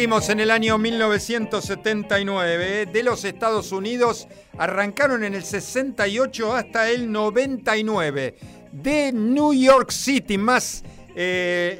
Seguimos 0.00 0.30
en 0.30 0.40
el 0.40 0.50
año 0.50 0.78
1979. 0.78 2.86
De 2.86 3.02
los 3.02 3.22
Estados 3.22 3.70
Unidos 3.70 4.28
arrancaron 4.56 5.24
en 5.24 5.34
el 5.34 5.44
68 5.44 6.56
hasta 6.56 6.88
el 6.88 7.12
99. 7.12 8.34
De 8.72 9.12
New 9.12 9.52
York 9.52 9.90
City, 9.90 10.38
más, 10.38 10.82
eh, 11.14 11.78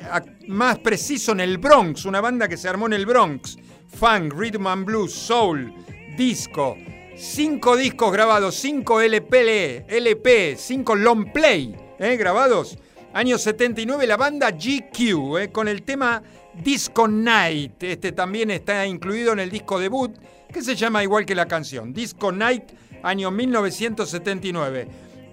más 0.49 0.81
preciso 0.81 1.33
en 1.33 1.41
el 1.41 1.57
Bronx, 1.57 2.05
una 2.05 2.21
banda 2.21 2.47
que 2.47 2.59
se 2.59 2.69
armó 2.69 2.89
en 2.89 2.93
el 2.93 3.07
Bronx. 3.07 3.57
Funk, 3.89 4.35
Rhythm 4.35 4.67
and 4.67 4.85
Blues, 4.85 5.15
Soul, 5.15 5.73
Disco. 6.15 6.77
Cinco 7.17 7.75
discos 7.75 8.13
grabados, 8.13 8.55
cinco 8.55 9.01
LP, 9.01 9.87
LP, 9.89 10.57
cinco 10.59 10.95
long 10.95 11.33
play 11.33 11.75
eh, 11.99 12.19
grabados. 12.19 12.77
Año 13.15 13.39
79, 13.39 14.07
la 14.07 14.19
banda 14.19 14.51
GQ, 14.51 15.39
eh, 15.39 15.49
con 15.51 15.69
el 15.69 15.85
tema 15.85 16.23
Disco 16.63 17.09
Night. 17.09 17.83
Este 17.83 18.13
también 18.13 18.51
está 18.51 18.87
incluido 18.87 19.33
en 19.33 19.41
el 19.41 19.51
disco 19.51 19.79
debut, 19.79 20.13
que 20.53 20.63
se 20.63 20.75
llama 20.77 21.03
igual 21.03 21.25
que 21.25 21.35
la 21.35 21.47
canción. 21.47 21.93
Disco 21.93 22.33
Night, 22.33 22.65
año 23.03 23.31
1979. 23.31 24.89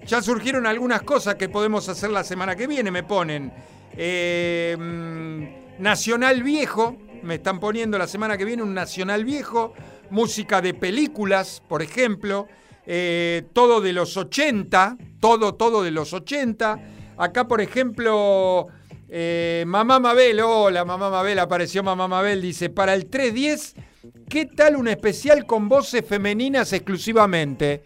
Ya 0.06 0.22
surgieron 0.22 0.66
algunas 0.66 1.02
cosas 1.02 1.34
que 1.34 1.48
podemos 1.48 1.88
hacer 1.88 2.10
la 2.10 2.24
semana 2.24 2.56
que 2.56 2.66
viene, 2.66 2.90
me 2.90 3.02
ponen. 3.02 3.52
Eh, 3.96 4.76
mm, 4.78 5.82
Nacional 5.82 6.42
Viejo, 6.42 6.96
me 7.22 7.34
están 7.36 7.60
poniendo 7.60 7.98
la 7.98 8.06
semana 8.06 8.38
que 8.38 8.44
viene 8.44 8.62
un 8.62 8.72
Nacional 8.74 9.24
Viejo. 9.24 9.74
Música 10.10 10.62
de 10.62 10.72
películas, 10.72 11.62
por 11.68 11.82
ejemplo. 11.82 12.48
eh, 12.90 13.42
todo 13.52 13.82
de 13.82 13.92
los 13.92 14.16
80, 14.16 14.96
todo, 15.20 15.54
todo 15.56 15.82
de 15.82 15.90
los 15.90 16.14
80. 16.14 16.80
Acá, 17.18 17.46
por 17.46 17.60
ejemplo, 17.60 18.68
eh, 19.08 19.64
Mamá 19.66 19.98
Mabel, 19.98 20.40
hola 20.40 20.84
Mamá 20.84 21.10
Mabel, 21.10 21.38
apareció 21.38 21.82
Mamá 21.82 22.08
Mabel, 22.08 22.42
dice, 22.42 22.70
para 22.70 22.94
el 22.94 23.06
310 23.06 23.74
¿Qué 24.28 24.44
tal 24.44 24.76
un 24.76 24.88
especial 24.88 25.46
con 25.46 25.68
voces 25.68 26.04
femeninas 26.06 26.72
exclusivamente? 26.74 27.82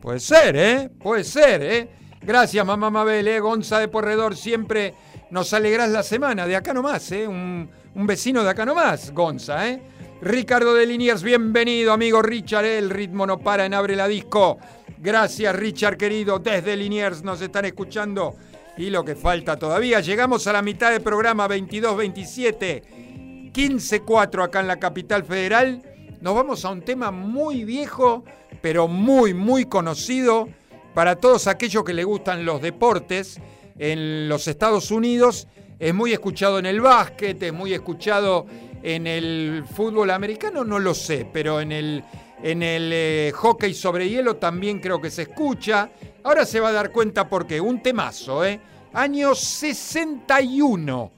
Puede 0.00 0.20
ser, 0.20 0.56
¿eh? 0.56 0.90
Puede 1.02 1.24
ser, 1.24 1.62
¿eh? 1.62 1.88
Gracias, 2.22 2.64
mamá 2.64 2.90
Mabel, 2.90 3.26
¿eh? 3.26 3.40
Gonza 3.40 3.80
de 3.80 3.88
Porredor, 3.88 4.36
siempre 4.36 4.94
nos 5.30 5.52
alegrás 5.52 5.90
la 5.90 6.04
semana. 6.04 6.46
De 6.46 6.54
acá 6.54 6.72
nomás, 6.72 7.10
¿eh? 7.10 7.26
Un, 7.26 7.68
un 7.94 8.06
vecino 8.06 8.44
de 8.44 8.50
acá 8.50 8.64
nomás, 8.64 9.12
Gonza, 9.12 9.68
¿eh? 9.68 9.82
Ricardo 10.22 10.74
de 10.74 10.86
Liniers, 10.86 11.22
bienvenido, 11.22 11.92
amigo 11.92 12.22
Richard, 12.22 12.66
¿eh? 12.66 12.78
El 12.78 12.90
ritmo 12.90 13.26
no 13.26 13.38
para 13.38 13.66
en 13.66 13.74
Abre 13.74 13.96
la 13.96 14.06
Disco. 14.06 14.58
Gracias, 14.98 15.56
Richard, 15.56 15.96
querido. 15.96 16.38
Desde 16.38 16.76
Liniers 16.76 17.24
nos 17.24 17.40
están 17.40 17.64
escuchando. 17.64 18.36
Y 18.80 18.88
lo 18.88 19.04
que 19.04 19.14
falta 19.14 19.58
todavía. 19.58 20.00
Llegamos 20.00 20.46
a 20.46 20.54
la 20.54 20.62
mitad 20.62 20.90
del 20.90 21.02
programa 21.02 21.46
22-27. 21.46 23.52
15-4 23.52 24.42
acá 24.42 24.60
en 24.60 24.68
la 24.68 24.78
capital 24.78 25.22
federal. 25.22 25.82
Nos 26.22 26.34
vamos 26.34 26.64
a 26.64 26.70
un 26.70 26.80
tema 26.80 27.10
muy 27.10 27.64
viejo, 27.64 28.24
pero 28.62 28.88
muy, 28.88 29.34
muy 29.34 29.66
conocido 29.66 30.48
para 30.94 31.16
todos 31.16 31.46
aquellos 31.46 31.84
que 31.84 31.92
le 31.92 32.04
gustan 32.04 32.46
los 32.46 32.62
deportes 32.62 33.38
en 33.78 34.30
los 34.30 34.48
Estados 34.48 34.90
Unidos. 34.90 35.46
Es 35.78 35.92
muy 35.92 36.14
escuchado 36.14 36.58
en 36.58 36.64
el 36.64 36.80
básquet, 36.80 37.42
es 37.42 37.52
muy 37.52 37.74
escuchado 37.74 38.46
en 38.82 39.06
el 39.06 39.62
fútbol 39.74 40.10
americano, 40.10 40.64
no 40.64 40.78
lo 40.78 40.94
sé, 40.94 41.28
pero 41.30 41.60
en 41.60 41.72
el, 41.72 42.02
en 42.42 42.62
el 42.62 42.90
eh, 42.94 43.32
hockey 43.34 43.74
sobre 43.74 44.08
hielo 44.08 44.36
también 44.36 44.80
creo 44.80 45.02
que 45.02 45.10
se 45.10 45.22
escucha. 45.22 45.90
Ahora 46.22 46.44
se 46.44 46.60
va 46.60 46.68
a 46.68 46.72
dar 46.72 46.92
cuenta 46.92 47.28
porque 47.28 47.60
un 47.60 47.82
temazo, 47.82 48.44
¿eh? 48.44 48.60
Año 48.92 49.34
61. 49.34 51.10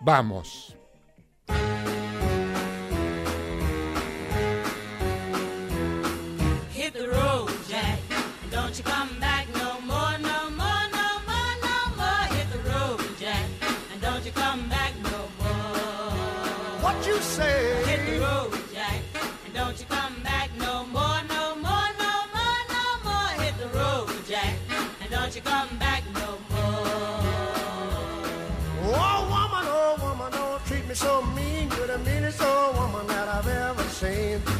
Vamos. 0.00 0.73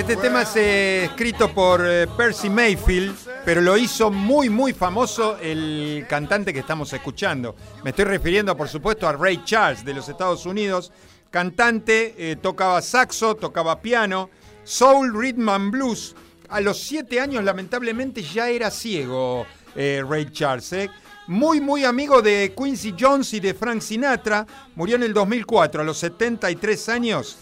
Este 0.00 0.16
tema 0.16 0.42
es 0.42 0.56
eh, 0.56 1.04
escrito 1.04 1.52
por 1.52 1.86
eh, 1.86 2.06
Percy 2.16 2.48
Mayfield, 2.48 3.14
pero 3.44 3.60
lo 3.60 3.76
hizo 3.76 4.10
muy, 4.10 4.48
muy 4.48 4.72
famoso 4.72 5.36
el 5.36 6.06
cantante 6.08 6.54
que 6.54 6.60
estamos 6.60 6.90
escuchando. 6.94 7.54
Me 7.84 7.90
estoy 7.90 8.06
refiriendo, 8.06 8.56
por 8.56 8.66
supuesto, 8.66 9.06
a 9.06 9.12
Ray 9.12 9.44
Charles 9.44 9.84
de 9.84 9.92
los 9.92 10.08
Estados 10.08 10.46
Unidos. 10.46 10.90
Cantante, 11.30 12.14
eh, 12.16 12.36
tocaba 12.36 12.80
saxo, 12.80 13.36
tocaba 13.36 13.82
piano, 13.82 14.30
soul, 14.64 15.12
rhythm 15.12 15.50
and 15.50 15.70
blues. 15.70 16.16
A 16.48 16.62
los 16.62 16.82
siete 16.82 17.20
años, 17.20 17.44
lamentablemente, 17.44 18.22
ya 18.22 18.48
era 18.48 18.70
ciego 18.70 19.44
Ray 19.76 20.30
Charles. 20.32 20.74
Muy, 21.26 21.60
muy 21.60 21.84
amigo 21.84 22.22
de 22.22 22.54
Quincy 22.56 22.94
Jones 22.98 23.34
y 23.34 23.40
de 23.40 23.52
Frank 23.52 23.82
Sinatra. 23.82 24.46
Murió 24.74 24.96
en 24.96 25.02
el 25.02 25.12
2004, 25.12 25.82
a 25.82 25.84
los 25.84 25.98
73 25.98 26.88
años. 26.88 27.36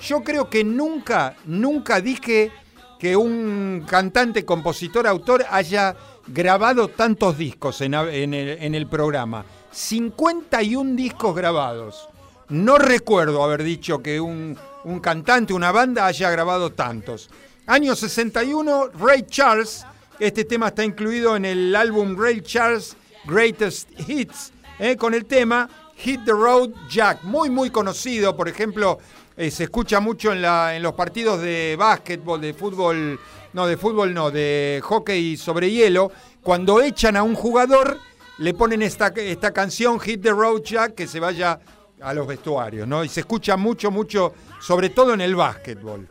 Yo 0.00 0.22
creo 0.22 0.50
que 0.50 0.64
nunca, 0.64 1.36
nunca 1.44 2.00
dije 2.00 2.52
que 2.98 3.16
un 3.16 3.84
cantante, 3.88 4.44
compositor, 4.44 5.06
autor 5.06 5.44
haya 5.50 5.96
grabado 6.26 6.88
tantos 6.88 7.36
discos 7.36 7.80
en, 7.80 7.94
el, 7.94 8.32
en 8.32 8.74
el 8.74 8.86
programa. 8.86 9.44
51 9.70 10.94
discos 10.94 11.34
grabados. 11.34 12.08
No 12.48 12.78
recuerdo 12.78 13.42
haber 13.42 13.62
dicho 13.62 14.02
que 14.02 14.20
un, 14.20 14.56
un 14.84 15.00
cantante, 15.00 15.52
una 15.52 15.72
banda 15.72 16.06
haya 16.06 16.30
grabado 16.30 16.70
tantos. 16.70 17.30
Año 17.66 17.96
61, 17.96 18.90
Ray 18.98 19.22
Charles. 19.22 19.84
Este 20.18 20.44
tema 20.44 20.68
está 20.68 20.84
incluido 20.84 21.34
en 21.34 21.44
el 21.44 21.74
álbum 21.74 22.16
Ray 22.16 22.40
Charles 22.42 22.96
Greatest 23.24 23.88
Hits, 24.08 24.52
eh, 24.78 24.96
con 24.96 25.14
el 25.14 25.24
tema 25.24 25.68
Hit 25.96 26.24
the 26.24 26.32
Road 26.32 26.70
Jack. 26.88 27.22
Muy, 27.24 27.50
muy 27.50 27.70
conocido, 27.70 28.36
por 28.36 28.48
ejemplo, 28.48 28.98
eh, 29.36 29.50
se 29.50 29.64
escucha 29.64 30.00
mucho 30.00 30.32
en, 30.32 30.42
la, 30.42 30.76
en 30.76 30.82
los 30.82 30.94
partidos 30.94 31.40
de 31.40 31.76
básquetbol, 31.78 32.40
de 32.40 32.54
fútbol, 32.54 33.18
no, 33.52 33.66
de 33.66 33.76
fútbol 33.76 34.14
no, 34.14 34.30
de 34.30 34.80
hockey 34.82 35.36
sobre 35.36 35.70
hielo. 35.70 36.12
Cuando 36.42 36.80
echan 36.80 37.16
a 37.16 37.22
un 37.22 37.34
jugador, 37.34 37.98
le 38.38 38.54
ponen 38.54 38.82
esta, 38.82 39.08
esta 39.08 39.52
canción 39.52 39.98
Hit 39.98 40.22
the 40.22 40.30
Road 40.30 40.62
Jack 40.62 40.94
que 40.94 41.06
se 41.06 41.20
vaya 41.20 41.58
a 42.00 42.14
los 42.14 42.26
vestuarios, 42.26 42.86
¿no? 42.86 43.02
Y 43.02 43.08
se 43.08 43.20
escucha 43.20 43.56
mucho, 43.56 43.90
mucho, 43.90 44.34
sobre 44.60 44.90
todo 44.90 45.14
en 45.14 45.20
el 45.20 45.34
básquetbol. 45.34 46.06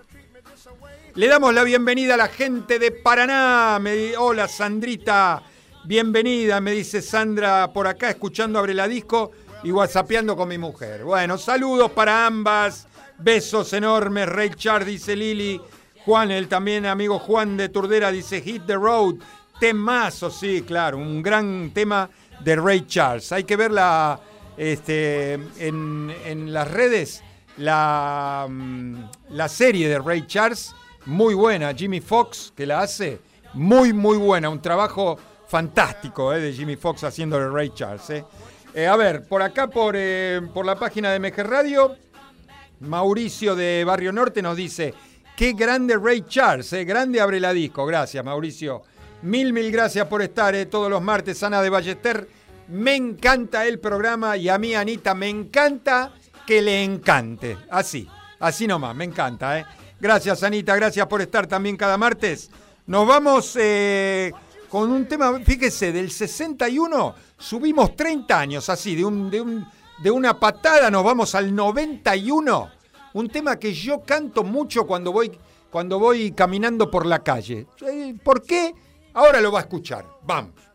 Le 1.16 1.28
damos 1.28 1.54
la 1.54 1.64
bienvenida 1.64 2.16
a 2.16 2.18
la 2.18 2.28
gente 2.28 2.80
de 2.80 2.92
Paraná. 2.92 3.78
Me 3.80 4.18
Hola, 4.18 4.48
Sandrita. 4.48 5.44
Bienvenida, 5.86 6.60
me 6.60 6.72
dice 6.72 7.02
Sandra 7.02 7.72
por 7.72 7.88
acá, 7.88 8.10
escuchando 8.10 8.58
Abre 8.58 8.74
la 8.74 8.88
Disco 8.88 9.32
y 9.64 9.72
whatsappeando 9.72 10.36
con 10.36 10.48
mi 10.48 10.58
mujer. 10.58 11.04
Bueno, 11.04 11.38
saludos 11.38 11.92
para 11.92 12.26
ambas. 12.26 12.88
Besos 13.18 13.74
enormes. 13.74 14.28
Ray 14.28 14.52
Char, 14.56 14.86
dice 14.86 15.16
Lili. 15.16 15.60
Juan, 16.06 16.32
el 16.32 16.48
también 16.48 16.86
amigo 16.86 17.18
Juan 17.20 17.56
de 17.56 17.70
Turdera, 17.70 18.12
dice 18.12 18.42
Hit 18.42 18.66
the 18.66 18.76
Road. 18.76 19.16
Temazo, 19.60 20.30
sí, 20.30 20.64
claro. 20.64 20.98
Un 20.98 21.22
gran 21.24 21.72
tema 21.74 22.10
de 22.42 22.56
Ray 22.56 22.86
Charles. 22.86 23.32
Hay 23.32 23.46
que 23.46 23.56
verla 23.56 24.20
este, 24.58 25.34
en, 25.60 26.54
las 26.54 26.70
redes. 26.70 27.24
La, 27.58 28.48
mm, 28.50 28.96
la 29.30 29.48
serie 29.48 29.88
de 29.88 30.00
Ray 30.00 30.26
Charles, 30.28 30.76
muy 31.06 31.34
buena. 31.34 31.74
Jimmy 31.74 32.02
Fox, 32.02 32.52
que 32.56 32.66
la 32.66 32.82
hace, 32.82 33.20
muy, 33.54 33.94
muy 33.94 34.18
buena. 34.18 34.50
Un 34.50 34.62
trabajo 34.62 35.18
fantástico 35.48 36.34
eh, 36.34 36.42
de 36.42 36.52
Jimmy 36.52 36.76
Fox 36.76 37.04
haciendo 37.04 37.40
de 37.40 37.48
Ray 37.50 37.70
Charles. 37.74 38.10
eh. 38.10 38.26
Eh, 38.74 38.88
a 38.88 38.96
ver, 38.96 39.28
por 39.28 39.44
acá, 39.44 39.68
por, 39.68 39.96
por 40.52 40.66
la 40.66 40.76
página 40.80 41.12
de 41.12 41.20
MG 41.20 41.44
Radio, 41.44 41.96
Mauricio 42.84 43.56
de 43.56 43.84
Barrio 43.86 44.12
Norte 44.12 44.42
nos 44.42 44.56
dice, 44.56 44.94
qué 45.36 45.54
grande 45.54 45.98
Ray 45.98 46.24
Charles, 46.28 46.72
eh, 46.74 46.86
grande 46.86 47.20
abre 47.20 47.40
la 47.40 47.54
disco. 47.54 47.86
Gracias, 47.86 48.24
Mauricio. 48.24 48.84
Mil, 49.24 49.54
mil 49.54 49.72
gracias 49.72 50.08
por 50.08 50.22
estar 50.22 50.54
eh, 50.56 50.66
todos 50.66 50.90
los 50.90 51.02
martes. 51.02 51.42
Ana 51.44 51.62
de 51.62 51.70
Ballester, 51.70 52.28
me 52.70 52.96
encanta 52.96 53.66
el 53.66 53.80
programa 53.80 54.38
y 54.38 54.50
a 54.50 54.58
mí, 54.58 54.76
Anita, 54.76 55.14
me 55.14 55.30
encanta 55.30 56.14
que 56.46 56.62
le 56.62 56.84
encante. 56.84 57.58
Así, 57.70 58.08
así 58.40 58.68
nomás, 58.68 58.96
me 58.96 59.06
encanta. 59.06 59.60
eh. 59.60 59.66
Gracias, 60.00 60.44
Anita, 60.44 60.76
gracias 60.76 61.08
por 61.08 61.22
estar 61.22 61.48
también 61.48 61.78
cada 61.78 61.98
martes. 61.98 62.50
Nos 62.86 63.08
vamos 63.08 63.58
con 64.68 64.92
un 64.92 65.08
tema, 65.08 65.40
fíjese, 65.40 65.94
del 65.94 66.12
61 66.12 67.16
subimos 67.44 67.96
30 67.96 68.40
años 68.40 68.70
así, 68.70 68.96
de 68.96 69.02
de 69.02 69.42
un, 69.42 69.68
de 70.02 70.12
una 70.12 70.40
patada 70.40 70.90
nos 70.90 71.04
vamos 71.04 71.36
al 71.36 71.54
91. 71.54 72.72
Un 73.14 73.30
tema 73.30 73.58
que 73.58 73.74
yo 73.74 74.02
canto 74.02 74.44
mucho 74.44 74.88
cuando 74.88 75.12
voy, 75.12 75.32
cuando 75.70 76.00
voy 76.00 76.32
caminando 76.32 76.90
por 76.90 77.06
la 77.06 77.24
calle. 77.24 77.68
Eh, 77.86 78.16
¿Por 78.24 78.42
qué? 78.42 78.74
Ahora 79.14 79.40
lo 79.40 79.52
va 79.52 79.60
a 79.60 79.64
escuchar. 79.64 80.06
Vamos. 80.24 80.73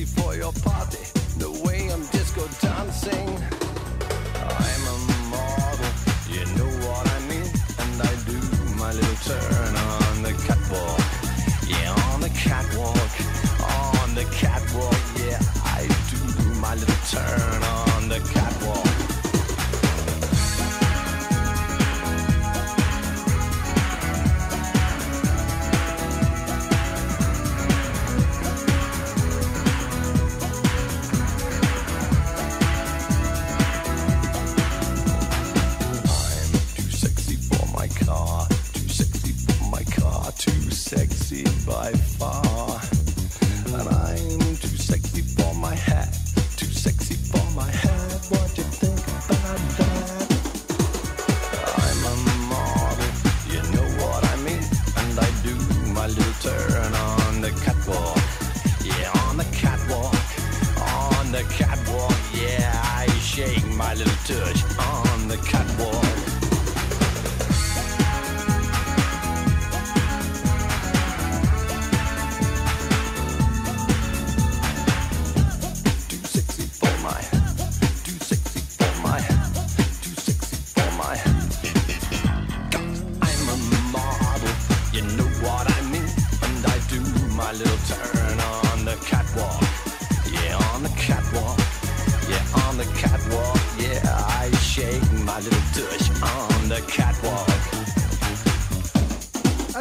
For 0.00 0.34
your 0.34 0.52
party. 0.52 1.04
The 1.36 1.50
way 1.64 1.90
I'm 1.92 2.06
disco 2.06 2.48
dancing. 2.62 3.51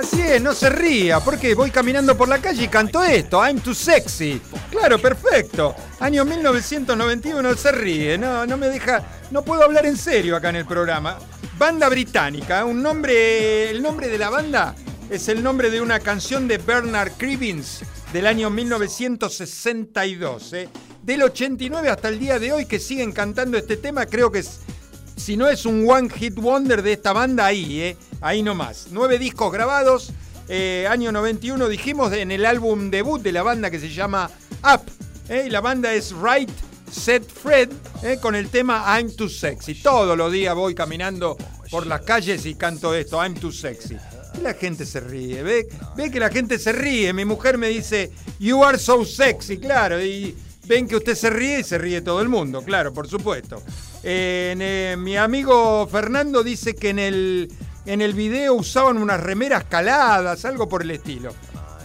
Así 0.01 0.19
es, 0.19 0.41
no 0.41 0.55
se 0.55 0.67
ría, 0.67 1.19
porque 1.19 1.53
voy 1.53 1.69
caminando 1.69 2.17
por 2.17 2.27
la 2.27 2.39
calle 2.39 2.63
y 2.63 2.67
canto 2.69 3.03
esto, 3.03 3.39
I'm 3.39 3.59
too 3.59 3.75
sexy. 3.75 4.41
Claro, 4.71 4.99
perfecto. 4.99 5.75
Año 5.99 6.25
1991 6.25 7.55
se 7.55 7.71
ríe, 7.71 8.17
no, 8.17 8.47
no 8.47 8.57
me 8.57 8.67
deja, 8.67 9.03
no 9.29 9.43
puedo 9.43 9.63
hablar 9.63 9.85
en 9.85 9.95
serio 9.95 10.35
acá 10.35 10.49
en 10.49 10.55
el 10.55 10.65
programa. 10.65 11.19
Banda 11.55 11.87
británica, 11.87 12.65
un 12.65 12.81
nombre, 12.81 13.69
el 13.69 13.83
nombre 13.83 14.07
de 14.07 14.17
la 14.17 14.31
banda 14.31 14.73
es 15.07 15.27
el 15.27 15.43
nombre 15.43 15.69
de 15.69 15.81
una 15.81 15.99
canción 15.99 16.47
de 16.47 16.57
Bernard 16.57 17.11
Cribbins 17.11 17.83
del 18.11 18.25
año 18.25 18.49
1962. 18.49 20.53
¿eh? 20.53 20.67
Del 21.03 21.21
89 21.21 21.89
hasta 21.89 22.09
el 22.09 22.17
día 22.17 22.39
de 22.39 22.53
hoy 22.53 22.65
que 22.65 22.79
siguen 22.79 23.11
cantando 23.11 23.55
este 23.55 23.77
tema, 23.77 24.07
creo 24.07 24.31
que 24.31 24.39
es 24.39 24.61
si 25.21 25.37
no 25.37 25.47
es 25.47 25.67
un 25.67 25.87
one 25.87 26.09
hit 26.09 26.33
wonder 26.35 26.81
de 26.81 26.93
esta 26.93 27.13
banda, 27.13 27.45
ahí, 27.45 27.79
¿eh? 27.79 27.97
Ahí 28.21 28.41
nomás. 28.41 28.87
Nueve 28.89 29.19
discos 29.19 29.51
grabados, 29.51 30.11
eh, 30.49 30.87
año 30.89 31.11
91 31.11 31.69
dijimos, 31.69 32.11
en 32.13 32.31
el 32.31 32.43
álbum 32.43 32.89
debut 32.89 33.21
de 33.21 33.31
la 33.31 33.43
banda 33.43 33.69
que 33.69 33.79
se 33.79 33.89
llama 33.89 34.31
Up. 34.63 34.81
¿eh? 35.29 35.43
Y 35.45 35.49
la 35.51 35.61
banda 35.61 35.93
es 35.93 36.11
Right 36.11 36.49
Set 36.91 37.23
Fred, 37.31 37.69
¿eh? 38.01 38.17
con 38.19 38.33
el 38.33 38.49
tema 38.49 38.83
I'm 38.97 39.15
Too 39.15 39.29
Sexy. 39.29 39.75
Todos 39.75 40.17
los 40.17 40.31
días 40.31 40.55
voy 40.55 40.73
caminando 40.73 41.37
por 41.69 41.85
las 41.85 42.01
calles 42.01 42.43
y 42.47 42.55
canto 42.55 42.95
esto, 42.95 43.21
I'm 43.21 43.35
Too 43.35 43.51
Sexy. 43.51 43.97
Y 44.39 44.41
la 44.41 44.55
gente 44.55 44.87
se 44.87 45.01
ríe, 45.01 45.43
¿ve? 45.43 45.67
Ve 45.95 46.09
que 46.09 46.19
la 46.19 46.29
gente 46.29 46.57
se 46.57 46.71
ríe. 46.71 47.13
Mi 47.13 47.25
mujer 47.25 47.59
me 47.59 47.67
dice, 47.67 48.11
You 48.39 48.63
are 48.63 48.79
so 48.79 49.05
sexy, 49.05 49.59
claro. 49.59 50.03
Y 50.03 50.35
ven 50.65 50.87
que 50.87 50.95
usted 50.95 51.13
se 51.13 51.29
ríe 51.29 51.59
y 51.59 51.63
se 51.63 51.77
ríe 51.77 52.01
todo 52.01 52.21
el 52.21 52.29
mundo, 52.29 52.63
claro, 52.63 52.91
por 52.91 53.07
supuesto. 53.07 53.61
Eh, 54.03 54.95
mi 54.97 55.17
amigo 55.17 55.87
Fernando 55.87 56.43
dice 56.43 56.75
que 56.75 56.89
en 56.89 56.99
el, 56.99 57.51
en 57.85 58.01
el 58.01 58.13
video 58.13 58.55
usaban 58.55 58.97
unas 58.97 59.19
remeras 59.19 59.65
caladas, 59.65 60.45
algo 60.45 60.67
por 60.67 60.81
el 60.81 60.91
estilo. 60.91 61.33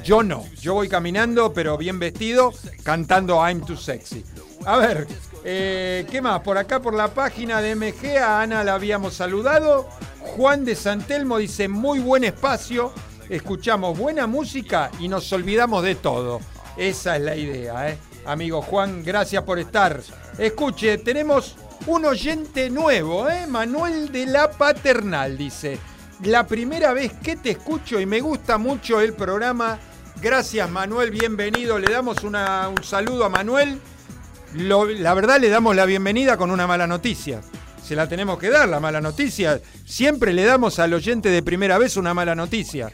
Yo 0.04 0.22
no, 0.22 0.44
yo 0.60 0.74
voy 0.74 0.88
caminando, 0.88 1.52
pero 1.52 1.76
bien 1.76 1.98
vestido, 1.98 2.52
cantando 2.84 3.36
I'm 3.44 3.64
Too 3.64 3.76
Sexy. 3.76 4.24
A 4.64 4.76
ver, 4.76 5.06
eh, 5.44 6.06
¿qué 6.10 6.22
más? 6.22 6.40
Por 6.40 6.58
acá, 6.58 6.80
por 6.80 6.94
la 6.94 7.08
página 7.08 7.60
de 7.60 7.74
MG, 7.74 8.18
Ana 8.18 8.64
la 8.64 8.74
habíamos 8.74 9.14
saludado. 9.14 9.88
Juan 10.20 10.64
de 10.64 10.74
Santelmo 10.74 11.38
dice, 11.38 11.68
muy 11.68 11.98
buen 11.98 12.24
espacio, 12.24 12.92
escuchamos 13.28 13.98
buena 13.98 14.26
música 14.26 14.90
y 15.00 15.08
nos 15.08 15.32
olvidamos 15.32 15.82
de 15.82 15.96
todo. 15.96 16.40
Esa 16.76 17.16
es 17.16 17.22
la 17.22 17.36
idea, 17.36 17.90
¿eh? 17.90 17.98
Amigo 18.26 18.62
Juan, 18.62 19.02
gracias 19.04 19.42
por 19.44 19.58
estar. 19.58 20.00
Escuche, 20.38 20.98
tenemos 20.98 21.56
un 21.86 22.04
oyente 22.04 22.70
nuevo, 22.70 23.28
¿eh? 23.28 23.46
Manuel 23.46 24.10
de 24.10 24.26
la 24.26 24.50
Paternal, 24.50 25.36
dice. 25.36 25.78
La 26.24 26.46
primera 26.46 26.92
vez 26.92 27.12
que 27.12 27.36
te 27.36 27.50
escucho 27.50 28.00
y 28.00 28.06
me 28.06 28.20
gusta 28.20 28.58
mucho 28.58 29.00
el 29.00 29.12
programa. 29.12 29.78
Gracias 30.22 30.70
Manuel, 30.70 31.10
bienvenido. 31.10 31.78
Le 31.78 31.92
damos 31.92 32.24
un 32.24 32.36
saludo 32.82 33.24
a 33.26 33.28
Manuel. 33.28 33.80
La 34.54 35.14
verdad 35.14 35.38
le 35.38 35.50
damos 35.50 35.76
la 35.76 35.84
bienvenida 35.84 36.36
con 36.36 36.50
una 36.50 36.66
mala 36.66 36.86
noticia. 36.86 37.42
Se 37.82 37.94
la 37.94 38.08
tenemos 38.08 38.38
que 38.38 38.50
dar, 38.50 38.68
la 38.68 38.80
mala 38.80 39.00
noticia. 39.00 39.60
Siempre 39.84 40.32
le 40.32 40.44
damos 40.44 40.78
al 40.78 40.94
oyente 40.94 41.28
de 41.28 41.42
primera 41.42 41.78
vez 41.78 41.96
una 41.96 42.14
mala 42.14 42.34
noticia. 42.34 42.90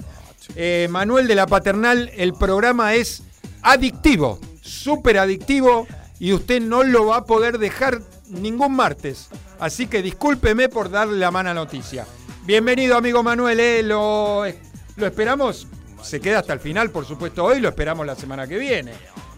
Eh, 0.57 0.89
Manuel 0.91 1.29
de 1.29 1.37
la 1.37 1.47
Paternal, 1.47 2.11
el 2.17 2.35
programa 2.35 2.95
es 2.95 3.23
adictivo, 3.63 4.41
súper 4.61 5.19
adictivo 5.19 5.87
y 6.19 6.33
usted 6.33 6.61
no 6.61 6.83
lo 6.83 7.07
va 7.07 7.19
a 7.19 7.25
poder 7.25 7.59
dejar 7.59 8.03
ningún 8.33 8.75
martes. 8.75 9.29
Así 9.61 9.87
que 9.87 10.03
discúlpeme 10.03 10.69
por 10.69 10.91
darle 10.91 11.19
la 11.19 11.31
mala 11.31 11.55
noticia. 11.55 12.07
Bienvenido 12.45 12.97
amigo 12.97 13.23
Manuel, 13.23 13.61
eh, 13.61 13.83
lo, 13.83 14.45
lo 14.97 15.07
esperamos. 15.07 15.67
Se 16.03 16.21
queda 16.21 16.41
hasta 16.41 16.53
el 16.53 16.61
final, 16.61 16.91
por 16.91 17.07
supuesto, 17.07 17.45
hoy 17.45 17.61
lo 17.61 17.69
esperamos 17.69 18.05
la 18.05 18.17
semana 18.17 18.47
que 18.47 18.59
viene. 18.59 18.93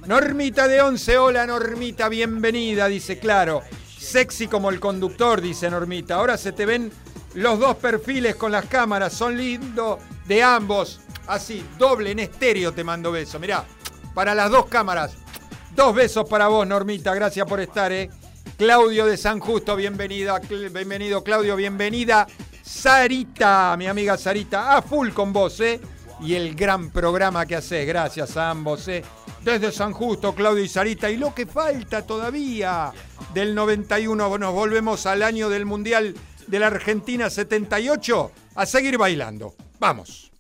Normita 0.07 0.67
de 0.69 0.81
11, 0.81 1.19
hola 1.19 1.47
Normita, 1.47 2.09
bienvenida, 2.09 2.89
dice 2.89 3.19
claro. 3.19 3.63
Sexy 3.99 4.49
como 4.49 4.71
el 4.71 4.81
conductor, 4.81 5.41
dice 5.41 5.69
Normita. 5.71 6.17
Ahora 6.17 6.39
se 6.39 6.53
te 6.53 6.65
ven 6.65 6.91
los 7.35 7.59
dos 7.59 7.77
perfiles 7.77 8.37
con 8.37 8.53
las 8.53 8.67
cámaras, 8.67 9.13
son 9.13 9.37
lindos 9.37 9.99
de 10.27 10.43
ambos. 10.43 11.01
Así, 11.27 11.65
doble 11.79 12.13
en 12.13 12.21
estéreo 12.21 12.73
te 12.73 12.85
mando 12.85 13.13
beso. 13.13 13.39
Mirá, 13.39 13.65
para 14.15 14.35
las 14.35 14.51
dos 14.51 14.67
cámaras. 14.67 15.13
Dos 15.75 15.95
besos 15.95 16.29
para 16.29 16.49
vos, 16.49 16.67
Normita, 16.67 17.15
gracias 17.15 17.47
por 17.47 17.61
estar, 17.61 17.91
eh. 17.93 18.09
Claudio 18.57 19.07
de 19.07 19.17
San 19.17 19.41
Justo, 19.41 19.75
bienvenida, 19.77 20.41
cl- 20.41 20.73
bienvenido 20.73 21.25
Claudio, 21.25 21.57
bienvenida 21.57 22.27
Sarita, 22.63 23.75
mi 23.77 23.87
amiga 23.87 24.17
Sarita, 24.17 24.77
a 24.77 24.83
full 24.83 25.11
con 25.11 25.33
vos, 25.33 25.59
¿eh? 25.61 25.81
Y 26.21 26.35
el 26.35 26.55
gran 26.55 26.91
programa 26.91 27.45
que 27.45 27.57
haces, 27.57 27.87
gracias 27.87 28.37
a 28.37 28.51
ambos, 28.51 28.87
¿eh? 28.89 29.03
Desde 29.43 29.73
San 29.73 29.93
Justo, 29.93 30.35
Claudio 30.35 30.63
y 30.65 30.69
Sarita, 30.69 31.11
y 31.11 31.17
lo 31.17 31.35
que 31.35 31.47
falta 31.47 32.07
todavía 32.07 32.93
del 33.35 33.55
91, 33.55 34.39
nos 34.39 34.55
volvemos 34.55 35.05
al 35.07 35.23
año 35.23 35.49
del 35.51 35.67
Mundial 35.67 36.15
de 36.47 36.59
la 36.59 36.69
Argentina 36.69 37.29
78, 37.29 38.31
a 38.55 38.67
seguir 38.67 38.97
bailando. 38.97 39.55
Vamos. 39.81 40.31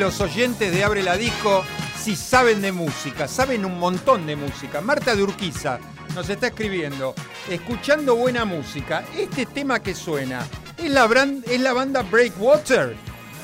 Los 0.00 0.18
oyentes 0.22 0.72
de 0.72 0.82
Abre 0.82 1.02
la 1.02 1.18
Disco 1.18 1.62
si 1.94 2.16
saben 2.16 2.62
de 2.62 2.72
música, 2.72 3.28
saben 3.28 3.66
un 3.66 3.78
montón 3.78 4.26
de 4.26 4.34
música. 4.34 4.80
Marta 4.80 5.14
de 5.14 5.22
Urquiza 5.22 5.78
nos 6.14 6.26
está 6.30 6.46
escribiendo, 6.46 7.14
escuchando 7.50 8.16
buena 8.16 8.46
música. 8.46 9.04
Este 9.14 9.44
tema 9.44 9.80
que 9.80 9.94
suena 9.94 10.46
es 10.78 10.90
la, 10.90 11.06
es 11.44 11.60
la 11.60 11.74
banda 11.74 12.00
Breakwater. 12.00 12.96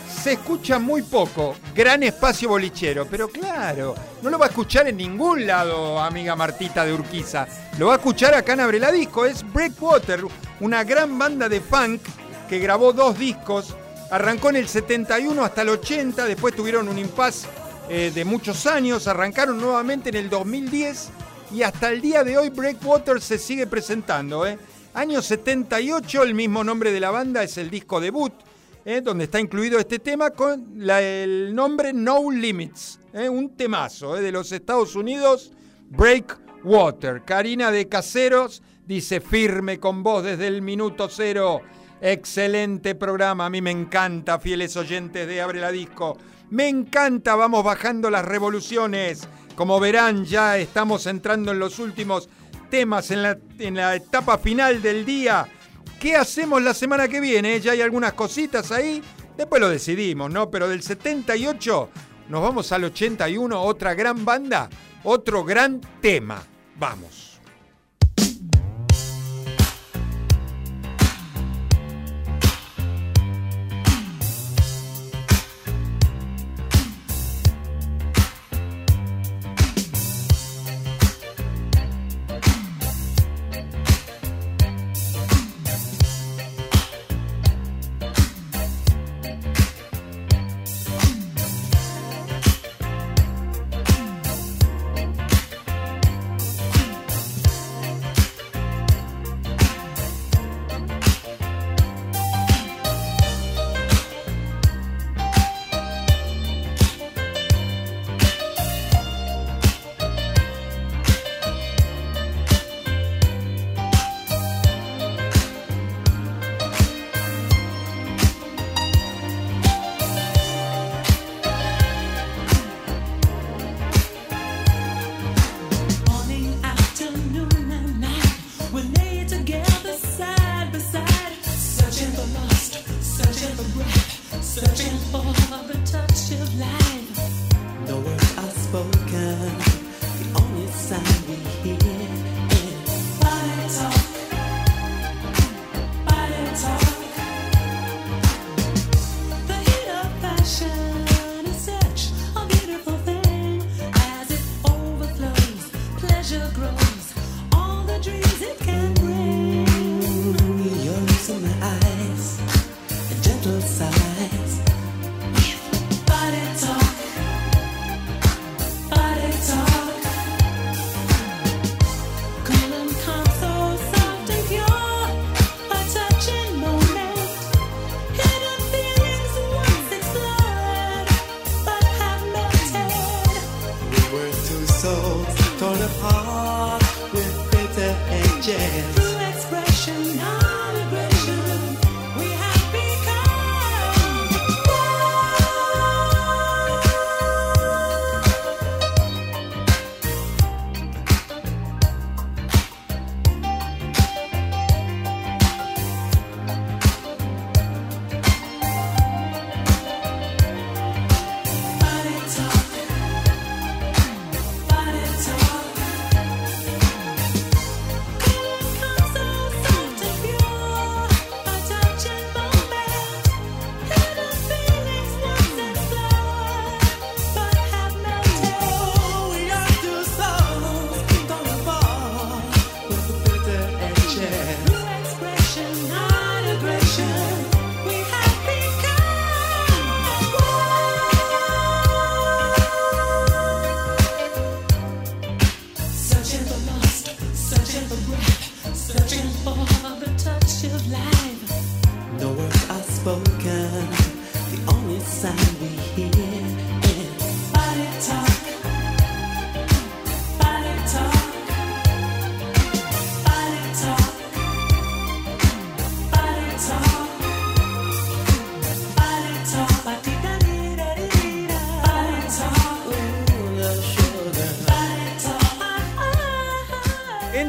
Se 0.08 0.32
escucha 0.32 0.78
muy 0.78 1.02
poco, 1.02 1.56
gran 1.74 2.02
espacio 2.02 2.48
bolichero, 2.48 3.06
pero 3.06 3.28
claro, 3.28 3.94
no 4.22 4.30
lo 4.30 4.38
va 4.38 4.46
a 4.46 4.48
escuchar 4.48 4.88
en 4.88 4.96
ningún 4.96 5.46
lado, 5.46 6.00
amiga 6.00 6.36
Martita 6.36 6.86
de 6.86 6.94
Urquiza. 6.94 7.46
Lo 7.78 7.88
va 7.88 7.92
a 7.92 7.96
escuchar 7.96 8.32
acá 8.32 8.54
en 8.54 8.60
Abre 8.60 8.80
la 8.80 8.90
Disco. 8.90 9.26
Es 9.26 9.44
Breakwater, 9.52 10.24
una 10.60 10.84
gran 10.84 11.18
banda 11.18 11.50
de 11.50 11.60
funk 11.60 12.00
que 12.48 12.58
grabó 12.58 12.94
dos 12.94 13.18
discos. 13.18 13.76
Arrancó 14.10 14.50
en 14.50 14.56
el 14.56 14.68
71 14.68 15.44
hasta 15.44 15.62
el 15.62 15.70
80, 15.70 16.26
después 16.26 16.54
tuvieron 16.54 16.88
un 16.88 16.96
impasse 16.96 17.48
eh, 17.88 18.12
de 18.14 18.24
muchos 18.24 18.66
años, 18.66 19.08
arrancaron 19.08 19.58
nuevamente 19.58 20.10
en 20.10 20.14
el 20.14 20.30
2010 20.30 21.10
y 21.52 21.62
hasta 21.62 21.90
el 21.90 22.00
día 22.00 22.22
de 22.22 22.38
hoy 22.38 22.50
Breakwater 22.50 23.20
se 23.20 23.36
sigue 23.36 23.66
presentando. 23.66 24.46
¿eh? 24.46 24.58
Año 24.94 25.20
78, 25.20 26.22
el 26.22 26.34
mismo 26.34 26.62
nombre 26.62 26.92
de 26.92 27.00
la 27.00 27.10
banda 27.10 27.42
es 27.42 27.58
el 27.58 27.68
disco 27.68 28.00
debut, 28.00 28.32
¿eh? 28.84 29.00
donde 29.00 29.24
está 29.24 29.40
incluido 29.40 29.78
este 29.80 29.98
tema 29.98 30.30
con 30.30 30.80
el 30.88 31.52
nombre 31.52 31.92
No 31.92 32.30
Limits, 32.30 33.00
un 33.12 33.56
temazo 33.56 34.14
de 34.14 34.30
los 34.30 34.52
Estados 34.52 34.94
Unidos, 34.94 35.50
Breakwater. 35.90 37.24
Karina 37.24 37.72
de 37.72 37.88
Caseros 37.88 38.62
dice 38.86 39.20
firme 39.20 39.80
con 39.80 40.04
vos 40.04 40.22
desde 40.22 40.46
el 40.46 40.62
minuto 40.62 41.08
cero. 41.08 41.62
Excelente 42.00 42.94
programa, 42.94 43.46
a 43.46 43.50
mí 43.50 43.62
me 43.62 43.70
encanta, 43.70 44.38
fieles 44.38 44.76
oyentes 44.76 45.26
de 45.26 45.40
Abre 45.40 45.60
la 45.60 45.72
Disco. 45.72 46.18
Me 46.50 46.68
encanta, 46.68 47.34
vamos 47.34 47.64
bajando 47.64 48.10
las 48.10 48.24
revoluciones. 48.24 49.26
Como 49.54 49.80
verán, 49.80 50.24
ya 50.26 50.58
estamos 50.58 51.06
entrando 51.06 51.52
en 51.52 51.58
los 51.58 51.78
últimos 51.78 52.28
temas, 52.68 53.10
en 53.10 53.22
la, 53.22 53.94
etapa 53.94 54.36
final 54.38 54.82
del 54.82 55.06
día. 55.06 55.48
¿Qué 55.98 56.14
hacemos 56.14 56.62
la 56.62 56.74
semana 56.74 57.08
que 57.08 57.20
viene? 57.20 57.58
Ya 57.60 57.72
hay 57.72 57.80
algunas 57.80 58.12
cositas 58.12 58.70
ahí, 58.70 59.02
después 59.36 59.60
lo 59.60 59.70
decidimos, 59.70 60.30
¿no? 60.30 60.50
Pero 60.50 60.68
del 60.68 60.82
78 60.82 61.88
nos 62.28 62.42
vamos 62.42 62.70
al 62.72 62.84
81, 62.84 63.60
otra 63.60 63.94
gran 63.94 64.24
banda, 64.24 64.68
otro 65.04 65.44
gran 65.44 65.80
tema. 66.02 66.42
Vamos. 66.78 67.35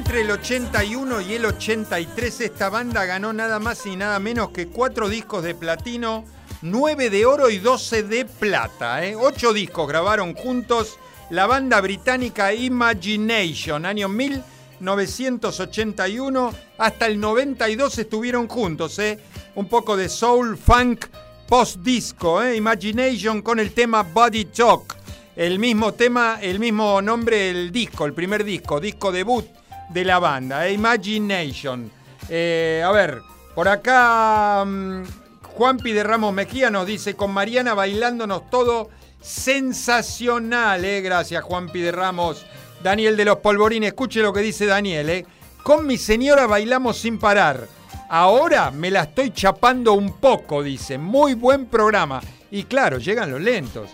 Entre 0.07 0.21
el 0.21 0.31
81 0.31 1.19
y 1.19 1.33
el 1.33 1.43
83 1.43 2.39
esta 2.39 2.69
banda 2.69 3.03
ganó 3.03 3.33
nada 3.33 3.59
más 3.59 3.85
y 3.85 3.97
nada 3.97 4.19
menos 4.19 4.51
que 4.51 4.67
cuatro 4.67 5.09
discos 5.09 5.43
de 5.43 5.53
platino, 5.53 6.23
9 6.61 7.09
de 7.09 7.25
oro 7.25 7.49
y 7.49 7.57
12 7.57 8.03
de 8.03 8.23
plata. 8.23 9.05
¿eh? 9.05 9.17
Ocho 9.17 9.51
discos 9.51 9.85
grabaron 9.85 10.33
juntos 10.33 10.97
la 11.29 11.45
banda 11.45 11.81
británica 11.81 12.53
Imagination, 12.53 13.85
año 13.85 14.07
1981 14.07 16.53
hasta 16.77 17.07
el 17.07 17.19
92 17.19 17.97
estuvieron 17.97 18.47
juntos. 18.47 18.97
¿eh? 18.99 19.19
Un 19.55 19.67
poco 19.67 19.97
de 19.97 20.07
soul, 20.07 20.57
funk, 20.57 21.07
post-disco, 21.49 22.41
¿eh? 22.41 22.55
Imagination 22.55 23.41
con 23.41 23.59
el 23.59 23.73
tema 23.73 24.03
Body 24.03 24.45
Talk. 24.45 24.95
El 25.35 25.59
mismo 25.59 25.95
tema, 25.95 26.39
el 26.41 26.59
mismo 26.59 27.01
nombre 27.01 27.47
del 27.47 27.73
disco, 27.73 28.05
el 28.05 28.13
primer 28.13 28.45
disco, 28.45 28.79
disco 28.79 29.11
debut 29.11 29.45
de 29.89 30.05
la 30.05 30.19
banda, 30.19 30.67
¿eh? 30.67 30.73
Imagination. 30.73 31.91
Eh, 32.29 32.83
a 32.85 32.91
ver, 32.91 33.21
por 33.55 33.67
acá 33.67 34.63
mm, 34.65 35.03
Juanpi 35.41 35.91
de 35.91 36.03
Ramos 36.03 36.33
Mejía 36.33 36.69
nos 36.69 36.85
dice, 36.85 37.15
con 37.15 37.31
Mariana 37.31 37.73
bailándonos 37.73 38.49
todo 38.49 38.89
sensacional, 39.21 40.85
¿eh? 40.85 41.01
Gracias 41.01 41.43
Juanpi 41.43 41.81
de 41.81 41.91
Ramos. 41.91 42.45
Daniel 42.83 43.17
de 43.17 43.25
los 43.25 43.37
Polvorines, 43.37 43.87
escuche 43.87 44.21
lo 44.21 44.31
que 44.33 44.41
dice 44.41 44.65
Daniel, 44.65 45.09
¿eh? 45.09 45.25
Con 45.63 45.85
mi 45.85 45.97
señora 45.97 46.47
bailamos 46.47 46.97
sin 46.97 47.17
parar. 47.17 47.67
Ahora 48.09 48.71
me 48.71 48.89
la 48.89 49.03
estoy 49.03 49.31
chapando 49.31 49.93
un 49.93 50.13
poco, 50.13 50.63
dice. 50.63 50.97
Muy 50.97 51.33
buen 51.33 51.65
programa. 51.65 52.21
Y 52.51 52.63
claro, 52.63 52.99
llegan 52.99 53.31
los 53.31 53.41
lentos. 53.41 53.89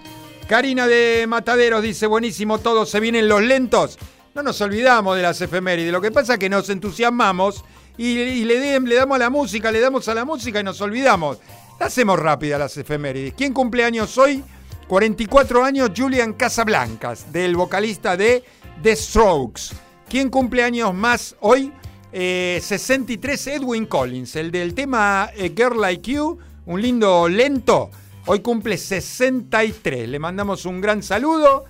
Karina 0.47 0.85
de 0.85 1.25
Mataderos 1.27 1.81
dice, 1.81 2.05
buenísimo 2.05 2.59
todo, 2.59 2.85
se 2.85 2.99
vienen 2.99 3.27
los 3.27 3.41
lentos. 3.41 3.97
No 4.35 4.41
nos 4.41 4.59
olvidamos 4.61 5.15
de 5.15 5.21
las 5.21 5.39
efemérides. 5.41 5.91
Lo 5.91 6.01
que 6.01 6.11
pasa 6.11 6.33
es 6.33 6.39
que 6.39 6.49
nos 6.49 6.67
entusiasmamos 6.69 7.63
y, 7.97 8.43
le, 8.43 8.79
le 8.79 8.95
damos 8.95 9.15
a 9.15 9.19
la 9.19 9.29
música, 9.29 9.71
le 9.71 9.79
damos 9.79 10.07
a 10.07 10.15
la 10.15 10.25
música 10.25 10.59
y 10.59 10.63
nos 10.63 10.81
olvidamos. 10.81 11.37
La 11.79 11.85
hacemos 11.85 12.17
rápida 12.17 12.57
las 12.57 12.75
efemérides. 12.75 13.35
¿Quién 13.37 13.53
cumple 13.53 13.83
años 13.83 14.17
hoy? 14.17 14.43
44 14.87 15.63
años 15.63 15.91
Julian 15.95 16.33
Casablancas, 16.33 17.31
del 17.31 17.55
vocalista 17.55 18.17
de 18.17 18.43
The 18.81 18.95
Strokes. 18.95 19.75
¿Quién 20.09 20.31
cumple 20.31 20.63
años 20.63 20.95
más 20.95 21.35
hoy? 21.39 21.71
Eh, 22.11 22.59
63 22.61 23.47
Edwin 23.47 23.85
Collins, 23.85 24.35
el 24.35 24.51
del 24.51 24.73
tema 24.73 25.23
A 25.23 25.31
Girl 25.55 25.79
Like 25.79 26.11
You, 26.11 26.39
un 26.65 26.81
lindo 26.81 27.29
lento. 27.29 27.91
Hoy 28.25 28.39
cumple 28.39 28.77
63. 28.77 30.09
Le 30.09 30.17
mandamos 30.17 30.65
un 30.65 30.81
gran 30.81 31.03
saludo. 31.03 31.65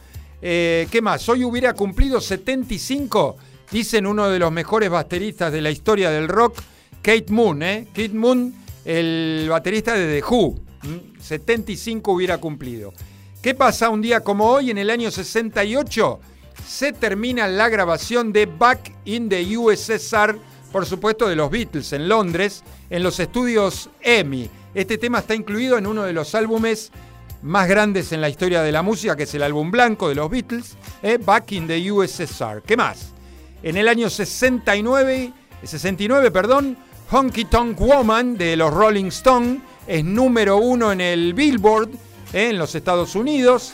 Eh, 0.46 0.90
¿Qué 0.92 1.02
más? 1.02 1.30
Hoy 1.30 1.46
hubiera 1.46 1.72
cumplido 1.74 2.20
75, 2.20 3.38
dicen 3.72 4.06
uno 4.06 4.28
de 4.28 4.40
los 4.40 4.52
mejores 4.52 4.90
bateristas 4.90 5.54
de 5.54 5.62
la 5.62 5.72
historia 5.72 6.12
del 6.12 6.28
rock, 6.28 6.58
Kate 7.02 7.28
Moon. 7.30 7.64
¿eh? 7.64 7.88
Kate 7.94 8.10
Moon, 8.10 8.54
el 8.84 9.48
baterista 9.50 9.94
de 9.94 10.20
The 10.20 10.28
Who. 10.28 10.60
¿m? 10.84 11.02
75 11.18 12.12
hubiera 12.12 12.40
cumplido. 12.40 12.94
¿Qué 13.42 13.54
pasa 13.54 13.90
un 13.90 14.02
día 14.02 14.20
como 14.20 14.50
hoy, 14.50 14.70
en 14.70 14.80
el 14.80 14.90
año 14.90 15.12
68? 15.12 16.20
Se 16.68 16.92
termina 16.92 17.48
la 17.48 17.70
grabación 17.70 18.34
de 18.34 18.46
Back 18.46 18.94
in 19.06 19.30
the 19.30 19.58
USSR, 19.58 20.38
por 20.74 20.86
supuesto 20.86 21.30
de 21.30 21.38
los 21.38 21.50
Beatles 21.50 21.94
en 21.94 22.10
Londres, 22.10 22.66
en 22.90 23.02
los 23.02 23.18
estudios 23.22 23.90
EMI. 24.02 24.50
Este 24.74 24.98
tema 24.98 25.20
está 25.20 25.36
incluido 25.36 25.78
en 25.78 25.88
uno 25.88 26.04
de 26.04 26.12
los 26.12 26.36
álbumes 26.36 26.92
más 27.44 27.68
grandes 27.68 28.12
en 28.14 28.22
la 28.22 28.30
historia 28.30 28.62
de 28.64 28.72
la 28.72 28.82
música, 28.82 29.16
que 29.16 29.24
es 29.24 29.36
el 29.36 29.44
álbum 29.44 29.70
blanco 29.70 30.08
de 30.08 30.16
los 30.16 30.30
Beatles, 30.30 30.78
eh, 31.02 31.20
Back 31.24 31.52
in 31.52 31.68
the 31.68 31.92
USSR. 31.92 32.64
¿Qué 32.66 32.78
más? 32.78 33.14
En 33.62 33.78
el 33.78 33.88
año 33.88 34.10
69, 34.10 35.34
69 35.64 36.32
perdón, 36.32 36.78
Honky 37.12 37.46
Tonk 37.46 37.80
Woman 37.80 38.38
de 38.38 38.56
los 38.56 38.74
Rolling 38.74 39.08
Stones 39.08 39.60
es 39.86 40.04
número 40.04 40.58
uno 40.58 40.92
en 40.92 41.02
el 41.02 41.34
Billboard 41.34 41.90
eh, 42.32 42.50
en 42.50 42.58
los 42.58 42.76
Estados 42.76 43.16
Unidos. 43.16 43.74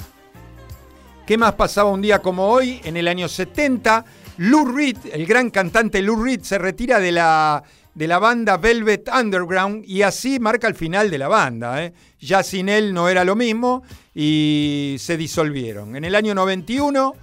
¿Qué 1.28 1.38
más 1.38 1.54
pasaba 1.54 1.92
un 1.92 2.02
día 2.02 2.20
como 2.20 2.48
hoy? 2.48 2.82
En 2.84 2.98
el 2.98 3.08
año 3.08 3.28
70, 3.28 4.04
Lou 4.38 4.66
Reed, 4.66 4.98
el 5.14 5.28
gran 5.28 5.52
cantante 5.52 6.02
Lou 6.02 6.24
Reed, 6.24 6.42
se 6.42 6.58
retira 6.58 7.00
de 7.00 7.12
la, 7.12 7.64
de 8.00 8.08
la 8.08 8.18
banda 8.18 8.56
Velvet 8.56 9.10
Underground 9.14 9.84
y 9.86 10.04
así 10.04 10.40
marca 10.40 10.70
el 10.70 10.76
final 10.76 11.12
de 11.12 11.18
la 11.18 11.28
banda. 11.28 11.84
¿eh? 11.84 11.92
Ya 12.22 12.44
sin 12.44 12.70
él 12.70 12.94
no 12.94 13.10
era 13.10 13.26
lo 13.26 13.36
mismo 13.36 13.84
y 14.16 14.96
se 15.00 15.18
disolvieron. 15.18 15.98
En 15.98 16.06
el 16.06 16.16
año 16.16 16.34
91, 16.34 17.14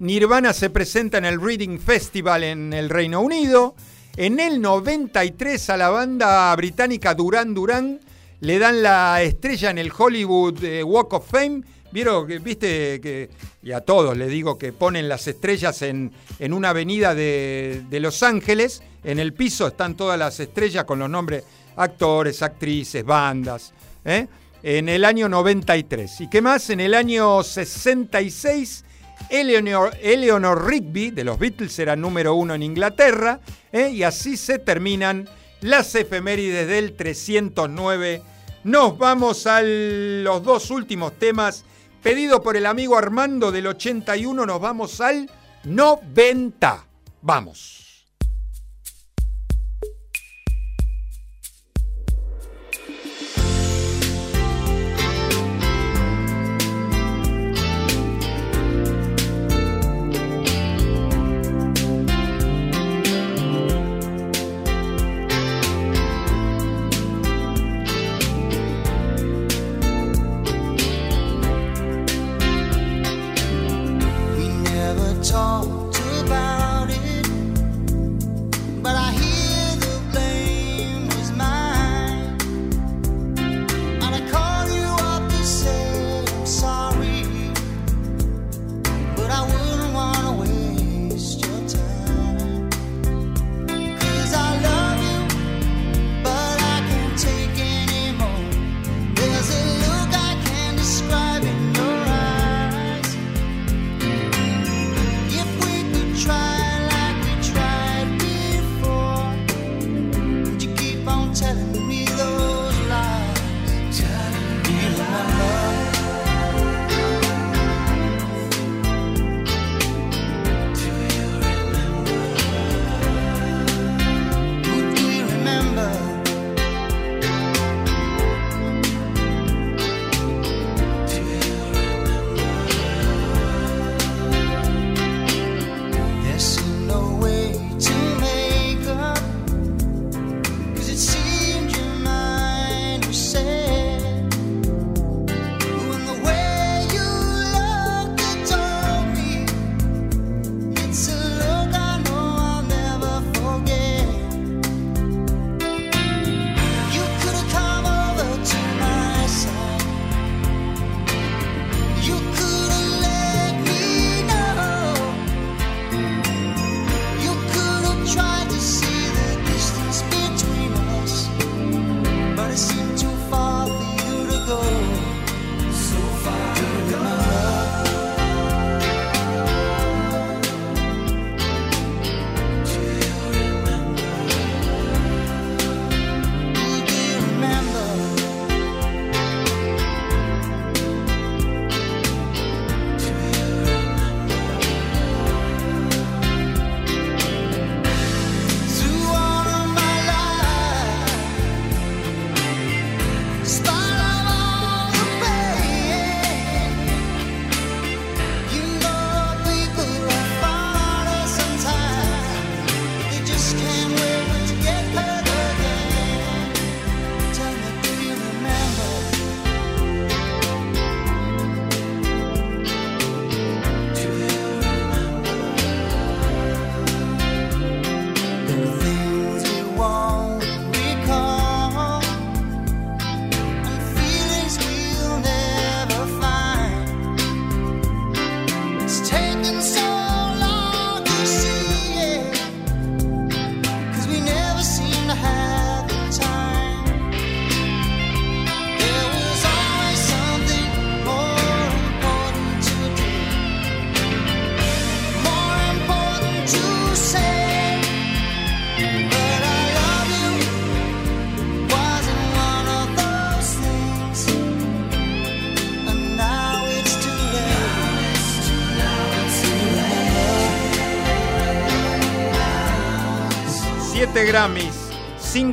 Nirvana 0.00 0.52
se 0.52 0.68
presenta 0.68 1.16
en 1.16 1.24
el 1.24 1.40
Reading 1.40 1.78
Festival 1.78 2.44
en 2.44 2.74
el 2.74 2.90
Reino 2.90 3.22
Unido. 3.22 3.76
En 4.14 4.38
el 4.38 4.60
93 4.60 5.70
a 5.70 5.78
la 5.78 5.88
banda 5.88 6.54
británica 6.54 7.14
Duran 7.14 7.54
Duran 7.54 7.98
le 8.40 8.58
dan 8.58 8.82
la 8.82 9.22
estrella 9.22 9.70
en 9.70 9.78
el 9.78 9.90
Hollywood 9.96 10.62
eh, 10.62 10.82
Walk 10.82 11.14
of 11.14 11.30
Fame. 11.30 11.62
Vieron 11.92 12.26
viste 12.42 13.00
que, 13.00 13.30
y 13.62 13.72
a 13.72 13.80
todos 13.80 14.14
les 14.14 14.28
digo 14.28 14.58
que 14.58 14.74
ponen 14.74 15.08
las 15.08 15.28
estrellas 15.28 15.80
en, 15.80 16.12
en 16.38 16.52
una 16.52 16.70
avenida 16.70 17.14
de, 17.14 17.84
de 17.88 18.00
Los 18.00 18.22
Ángeles. 18.22 18.82
En 19.06 19.20
el 19.20 19.34
piso 19.34 19.68
están 19.68 19.96
todas 19.96 20.18
las 20.18 20.40
estrellas 20.40 20.84
con 20.84 20.98
los 20.98 21.08
nombres 21.08 21.44
actores, 21.76 22.42
actrices, 22.42 23.04
bandas. 23.04 23.72
¿eh? 24.04 24.26
En 24.64 24.88
el 24.88 25.04
año 25.04 25.28
93. 25.28 26.22
¿Y 26.22 26.28
qué 26.28 26.42
más? 26.42 26.70
En 26.70 26.80
el 26.80 26.92
año 26.92 27.40
66, 27.44 28.84
Eleanor, 29.30 30.66
Rigby 30.66 31.12
de 31.12 31.22
los 31.22 31.38
Beatles 31.38 31.78
era 31.78 31.94
número 31.94 32.34
uno 32.34 32.54
en 32.54 32.64
Inglaterra. 32.64 33.38
¿eh? 33.70 33.90
Y 33.90 34.02
así 34.02 34.36
se 34.36 34.58
terminan 34.58 35.28
las 35.60 35.94
efemérides 35.94 36.66
del 36.66 36.96
309. 36.96 38.22
Nos 38.64 38.98
vamos 38.98 39.46
a 39.46 39.62
los 39.62 40.42
dos 40.42 40.68
últimos 40.72 41.16
temas. 41.16 41.64
Pedido 42.02 42.42
por 42.42 42.56
el 42.56 42.66
amigo 42.66 42.98
Armando 42.98 43.52
del 43.52 43.68
81, 43.68 44.46
nos 44.46 44.60
vamos 44.60 45.00
al 45.00 45.30
90. 45.62 46.84
Vamos. 47.22 47.85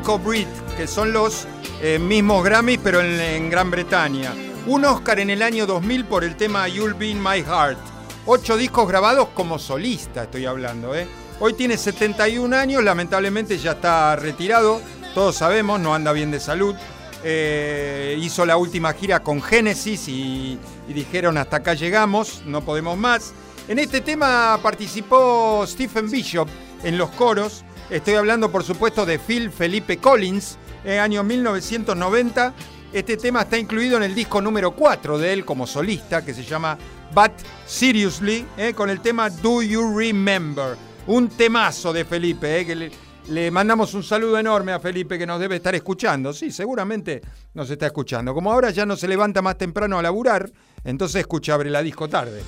5 0.04 0.20
Brit, 0.20 0.50
que 0.76 0.86
son 0.86 1.14
los 1.14 1.48
eh, 1.82 1.98
mismos 1.98 2.44
Grammys 2.44 2.78
pero 2.84 3.00
en, 3.00 3.50
Gran 3.50 3.72
Bretaña. 3.72 4.34
Un 4.68 4.84
Oscar 4.84 5.18
en 5.22 5.30
el 5.30 5.42
año 5.42 5.66
2000 5.66 6.04
por 6.04 6.26
el 6.26 6.36
tema 6.36 6.68
You'll 6.68 6.94
Be 6.94 7.08
in 7.08 7.24
My 7.24 7.42
Heart. 7.42 7.78
8 8.26 8.58
discos 8.58 8.86
grabados 8.86 9.30
como 9.30 9.58
solista, 9.58 10.24
estoy 10.24 10.46
hablando. 10.46 10.94
¿eh? 10.94 11.08
Hoy 11.40 11.54
tiene 11.54 11.78
71 11.78 12.54
años, 12.54 12.84
lamentablemente 12.84 13.58
ya 13.58 13.72
está 13.72 14.18
retirado, 14.18 14.82
todos 15.14 15.38
sabemos, 15.38 15.80
no 15.80 15.96
anda 15.96 16.12
bien 16.12 16.32
de 16.32 16.42
salud. 16.42 16.76
Eh, 17.24 18.18
hizo 18.20 18.46
la 18.46 18.58
última 18.58 18.92
gira 18.92 19.22
con 19.22 19.42
Genesis 19.42 20.10
y, 20.10 20.60
y 20.86 20.94
dijeron 20.94 21.38
hasta 21.38 21.58
acá 21.58 21.76
llegamos, 21.76 22.42
no 22.46 22.60
podemos 22.66 22.98
más. 22.98 23.32
En 23.70 23.80
este 23.80 24.02
tema 24.02 24.60
participó 24.62 25.64
Stephen 25.66 26.12
Bishop 26.12 26.50
en 26.84 26.98
los 26.98 27.10
coros. 27.12 27.64
Estoy 27.90 28.16
hablando, 28.16 28.52
por 28.52 28.64
supuesto, 28.64 29.06
de 29.06 29.20
Phil 29.20 29.52
Felipe 29.52 29.98
Collins, 29.98 30.58
en 30.84 31.00
año 31.00 31.24
1990. 31.24 32.54
Este 32.94 33.18
tema 33.18 33.42
está 33.42 33.58
incluido 33.58 33.98
en 33.98 34.04
el 34.04 34.16
disco 34.16 34.42
número 34.42 34.72
4 34.72 35.18
de 35.18 35.34
él 35.34 35.46
como 35.46 35.68
solista, 35.68 36.24
que 36.24 36.34
se 36.34 36.44
llama 36.44 36.78
But 37.14 37.32
Seriously, 37.66 38.46
eh, 38.58 38.74
con 38.74 38.90
el 38.90 39.02
tema 39.02 39.30
Do 39.30 39.62
You 39.62 39.98
Remember. 39.98 40.78
Un 41.08 41.28
temazo 41.30 41.92
de 41.92 42.06
Felipe, 42.06 42.62
eh, 42.62 42.66
que 42.66 42.76
le, 42.76 42.92
le 43.28 43.52
mandamos 43.52 43.94
un 43.94 44.04
saludo 44.04 44.38
enorme 44.40 44.72
a 44.72 44.80
Felipe 44.80 45.18
que 45.18 45.26
nos 45.26 45.40
debe 45.40 45.58
estar 45.58 45.76
escuchando. 45.76 46.34
Sí, 46.34 46.52
seguramente 46.52 47.22
nos 47.54 47.70
está 47.70 47.88
escuchando. 47.88 48.34
Como 48.34 48.52
ahora 48.52 48.72
ya 48.72 48.86
no 48.86 48.96
se 48.96 49.08
levanta 49.08 49.42
más 49.42 49.58
temprano 49.58 50.00
a 50.00 50.02
laburar, 50.02 50.52
entonces 50.84 51.22
escucha 51.22 51.54
Abre 51.54 51.70
la 51.70 51.84
Disco 51.84 52.08
tarde. 52.08 52.42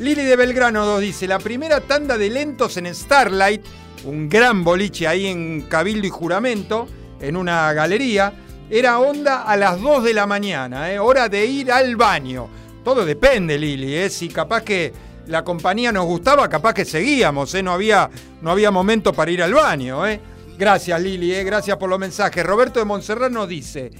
Lili 0.00 0.22
de 0.22 0.34
Belgrano 0.34 0.86
nos 0.86 1.00
dice, 1.00 1.28
la 1.28 1.38
primera 1.38 1.80
tanda 1.82 2.16
de 2.16 2.30
lentos 2.30 2.78
en 2.78 2.92
Starlight, 2.94 3.62
un 4.04 4.28
gran 4.28 4.64
boliche 4.64 5.06
ahí 5.06 5.26
en 5.26 5.62
Cabildo 5.62 6.06
y 6.06 6.10
Juramento, 6.10 6.88
en 7.20 7.36
una 7.36 7.72
galería, 7.72 8.32
era 8.70 8.98
onda 9.00 9.42
a 9.42 9.56
las 9.56 9.80
2 9.80 10.04
de 10.04 10.14
la 10.14 10.26
mañana, 10.26 10.92
¿eh? 10.92 10.98
hora 10.98 11.28
de 11.28 11.44
ir 11.44 11.72
al 11.72 11.96
baño. 11.96 12.48
Todo 12.84 13.04
depende, 13.04 13.58
Lili, 13.58 13.94
¿eh? 13.94 14.08
si 14.08 14.28
capaz 14.28 14.62
que 14.62 14.92
la 15.26 15.44
compañía 15.44 15.92
nos 15.92 16.06
gustaba, 16.06 16.48
capaz 16.48 16.74
que 16.74 16.84
seguíamos, 16.84 17.54
¿eh? 17.54 17.62
no, 17.62 17.72
había, 17.72 18.08
no 18.40 18.50
había 18.50 18.70
momento 18.70 19.12
para 19.12 19.30
ir 19.30 19.42
al 19.42 19.54
baño. 19.54 20.06
¿eh? 20.06 20.20
Gracias, 20.56 21.00
Lili, 21.00 21.32
gracias 21.44 21.76
por 21.76 21.90
los 21.90 21.98
mensajes. 21.98 22.44
Roberto 22.44 22.78
de 22.78 22.86
Montserrat 22.86 23.30
nos 23.30 23.48
dice, 23.48 23.90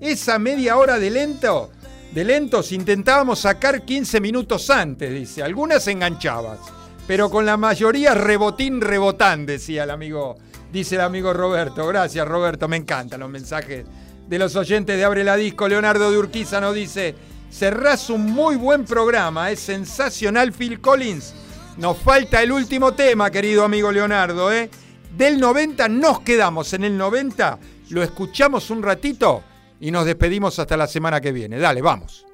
esa 0.00 0.38
media 0.38 0.76
hora 0.76 0.98
de 0.98 1.10
lento, 1.10 1.70
de 2.12 2.24
lentos 2.24 2.72
intentábamos 2.72 3.40
sacar 3.40 3.82
15 3.82 4.20
minutos 4.20 4.70
antes, 4.70 5.12
dice. 5.12 5.42
Algunas 5.42 5.86
enganchabas, 5.86 6.58
pero 7.10 7.28
con 7.28 7.44
la 7.44 7.56
mayoría 7.56 8.14
rebotín, 8.14 8.80
rebotán, 8.80 9.44
decía 9.44 9.82
el 9.82 9.90
amigo, 9.90 10.36
dice 10.72 10.94
el 10.94 11.00
amigo 11.00 11.32
Roberto. 11.32 11.84
Gracias, 11.88 12.24
Roberto, 12.24 12.68
me 12.68 12.76
encantan 12.76 13.18
los 13.18 13.28
mensajes 13.28 13.84
de 14.28 14.38
los 14.38 14.54
oyentes 14.54 14.96
de 14.96 15.04
Abre 15.04 15.24
la 15.24 15.34
Disco. 15.34 15.66
Leonardo 15.66 16.12
de 16.12 16.18
Urquiza 16.18 16.60
nos 16.60 16.72
dice, 16.72 17.16
cerrás 17.50 18.10
un 18.10 18.26
muy 18.26 18.54
buen 18.54 18.84
programa, 18.84 19.50
es 19.50 19.58
sensacional 19.58 20.52
Phil 20.52 20.80
Collins. 20.80 21.34
Nos 21.78 21.98
falta 21.98 22.44
el 22.44 22.52
último 22.52 22.92
tema, 22.92 23.28
querido 23.28 23.64
amigo 23.64 23.90
Leonardo, 23.90 24.52
¿eh? 24.52 24.70
Del 25.18 25.40
90 25.40 25.88
nos 25.88 26.20
quedamos 26.20 26.72
en 26.74 26.84
el 26.84 26.96
90, 26.96 27.58
lo 27.88 28.04
escuchamos 28.04 28.70
un 28.70 28.84
ratito 28.84 29.42
y 29.80 29.90
nos 29.90 30.06
despedimos 30.06 30.60
hasta 30.60 30.76
la 30.76 30.86
semana 30.86 31.20
que 31.20 31.32
viene. 31.32 31.58
Dale, 31.58 31.82
vamos. 31.82 32.29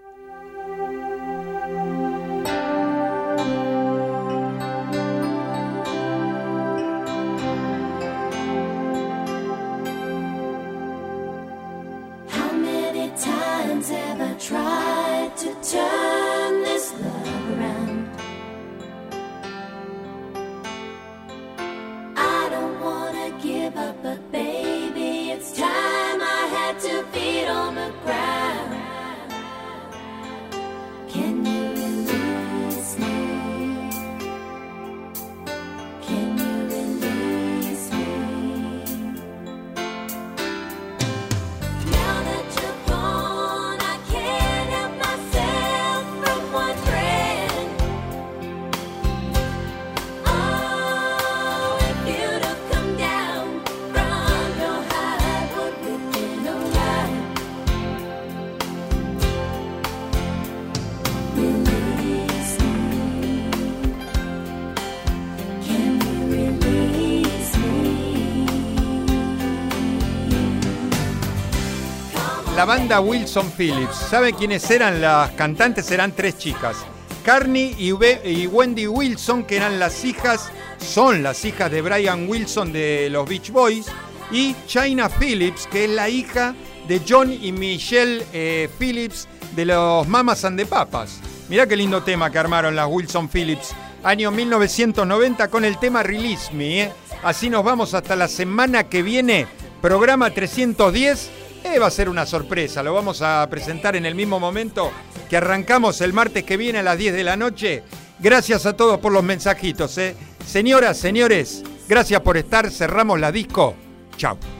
La 72.56 72.64
banda 72.64 73.00
Wilson 73.00 73.52
Phillips. 73.52 73.94
¿Sabe 73.94 74.32
quiénes 74.32 74.70
eran 74.70 75.02
las 75.02 75.32
cantantes? 75.32 75.90
Eran 75.90 76.12
tres 76.12 76.38
chicas. 76.38 76.78
Carney 77.22 77.76
y 77.78 77.92
Wendy 77.92 78.86
Wilson, 78.86 79.44
que 79.44 79.56
eran 79.56 79.78
las 79.78 80.06
hijas, 80.06 80.50
son 80.78 81.22
las 81.22 81.44
hijas 81.44 81.70
de 81.70 81.82
Brian 81.82 82.26
Wilson 82.26 82.72
de 82.72 83.10
los 83.10 83.28
Beach 83.28 83.50
Boys. 83.50 83.88
Y 84.30 84.56
China 84.66 85.10
Phillips, 85.10 85.66
que 85.66 85.84
es 85.84 85.90
la 85.90 86.08
hija 86.08 86.54
de 86.88 87.02
John 87.06 87.30
y 87.30 87.52
Michelle 87.52 88.24
eh, 88.32 88.70
Phillips 88.78 89.28
de 89.54 89.66
los 89.66 90.08
Mamas 90.08 90.42
and 90.46 90.58
the 90.58 90.64
Papas. 90.64 91.20
Mirá 91.50 91.66
qué 91.66 91.76
lindo 91.76 92.02
tema 92.04 92.30
que 92.30 92.38
armaron 92.38 92.74
las 92.74 92.88
Wilson 92.88 93.28
Phillips. 93.28 93.74
Año 94.02 94.30
1990 94.30 95.48
con 95.48 95.66
el 95.66 95.78
tema 95.78 96.02
Release 96.02 96.50
Me. 96.54 96.84
¿eh? 96.84 96.92
Así 97.22 97.50
nos 97.50 97.62
vamos 97.62 97.92
hasta 97.92 98.16
la 98.16 98.28
semana 98.28 98.84
que 98.84 99.02
viene. 99.02 99.46
Programa 99.82 100.30
310. 100.30 101.35
Va 101.78 101.88
a 101.88 101.90
ser 101.90 102.08
una 102.08 102.24
sorpresa. 102.24 102.82
Lo 102.82 102.94
vamos 102.94 103.20
a 103.20 103.46
presentar 103.50 103.96
en 103.96 104.06
el 104.06 104.14
mismo 104.14 104.40
momento 104.40 104.90
que 105.28 105.36
arrancamos 105.36 106.00
el 106.00 106.14
martes 106.14 106.42
que 106.44 106.56
viene 106.56 106.78
a 106.78 106.82
las 106.82 106.96
10 106.96 107.14
de 107.14 107.24
la 107.24 107.36
noche. 107.36 107.82
Gracias 108.18 108.64
a 108.64 108.74
todos 108.74 108.98
por 108.98 109.12
los 109.12 109.22
mensajitos. 109.22 109.98
¿eh? 109.98 110.16
Señoras, 110.46 110.96
señores, 110.96 111.62
gracias 111.86 112.22
por 112.22 112.38
estar. 112.38 112.70
Cerramos 112.70 113.20
la 113.20 113.30
disco. 113.30 113.74
Chao. 114.16 114.55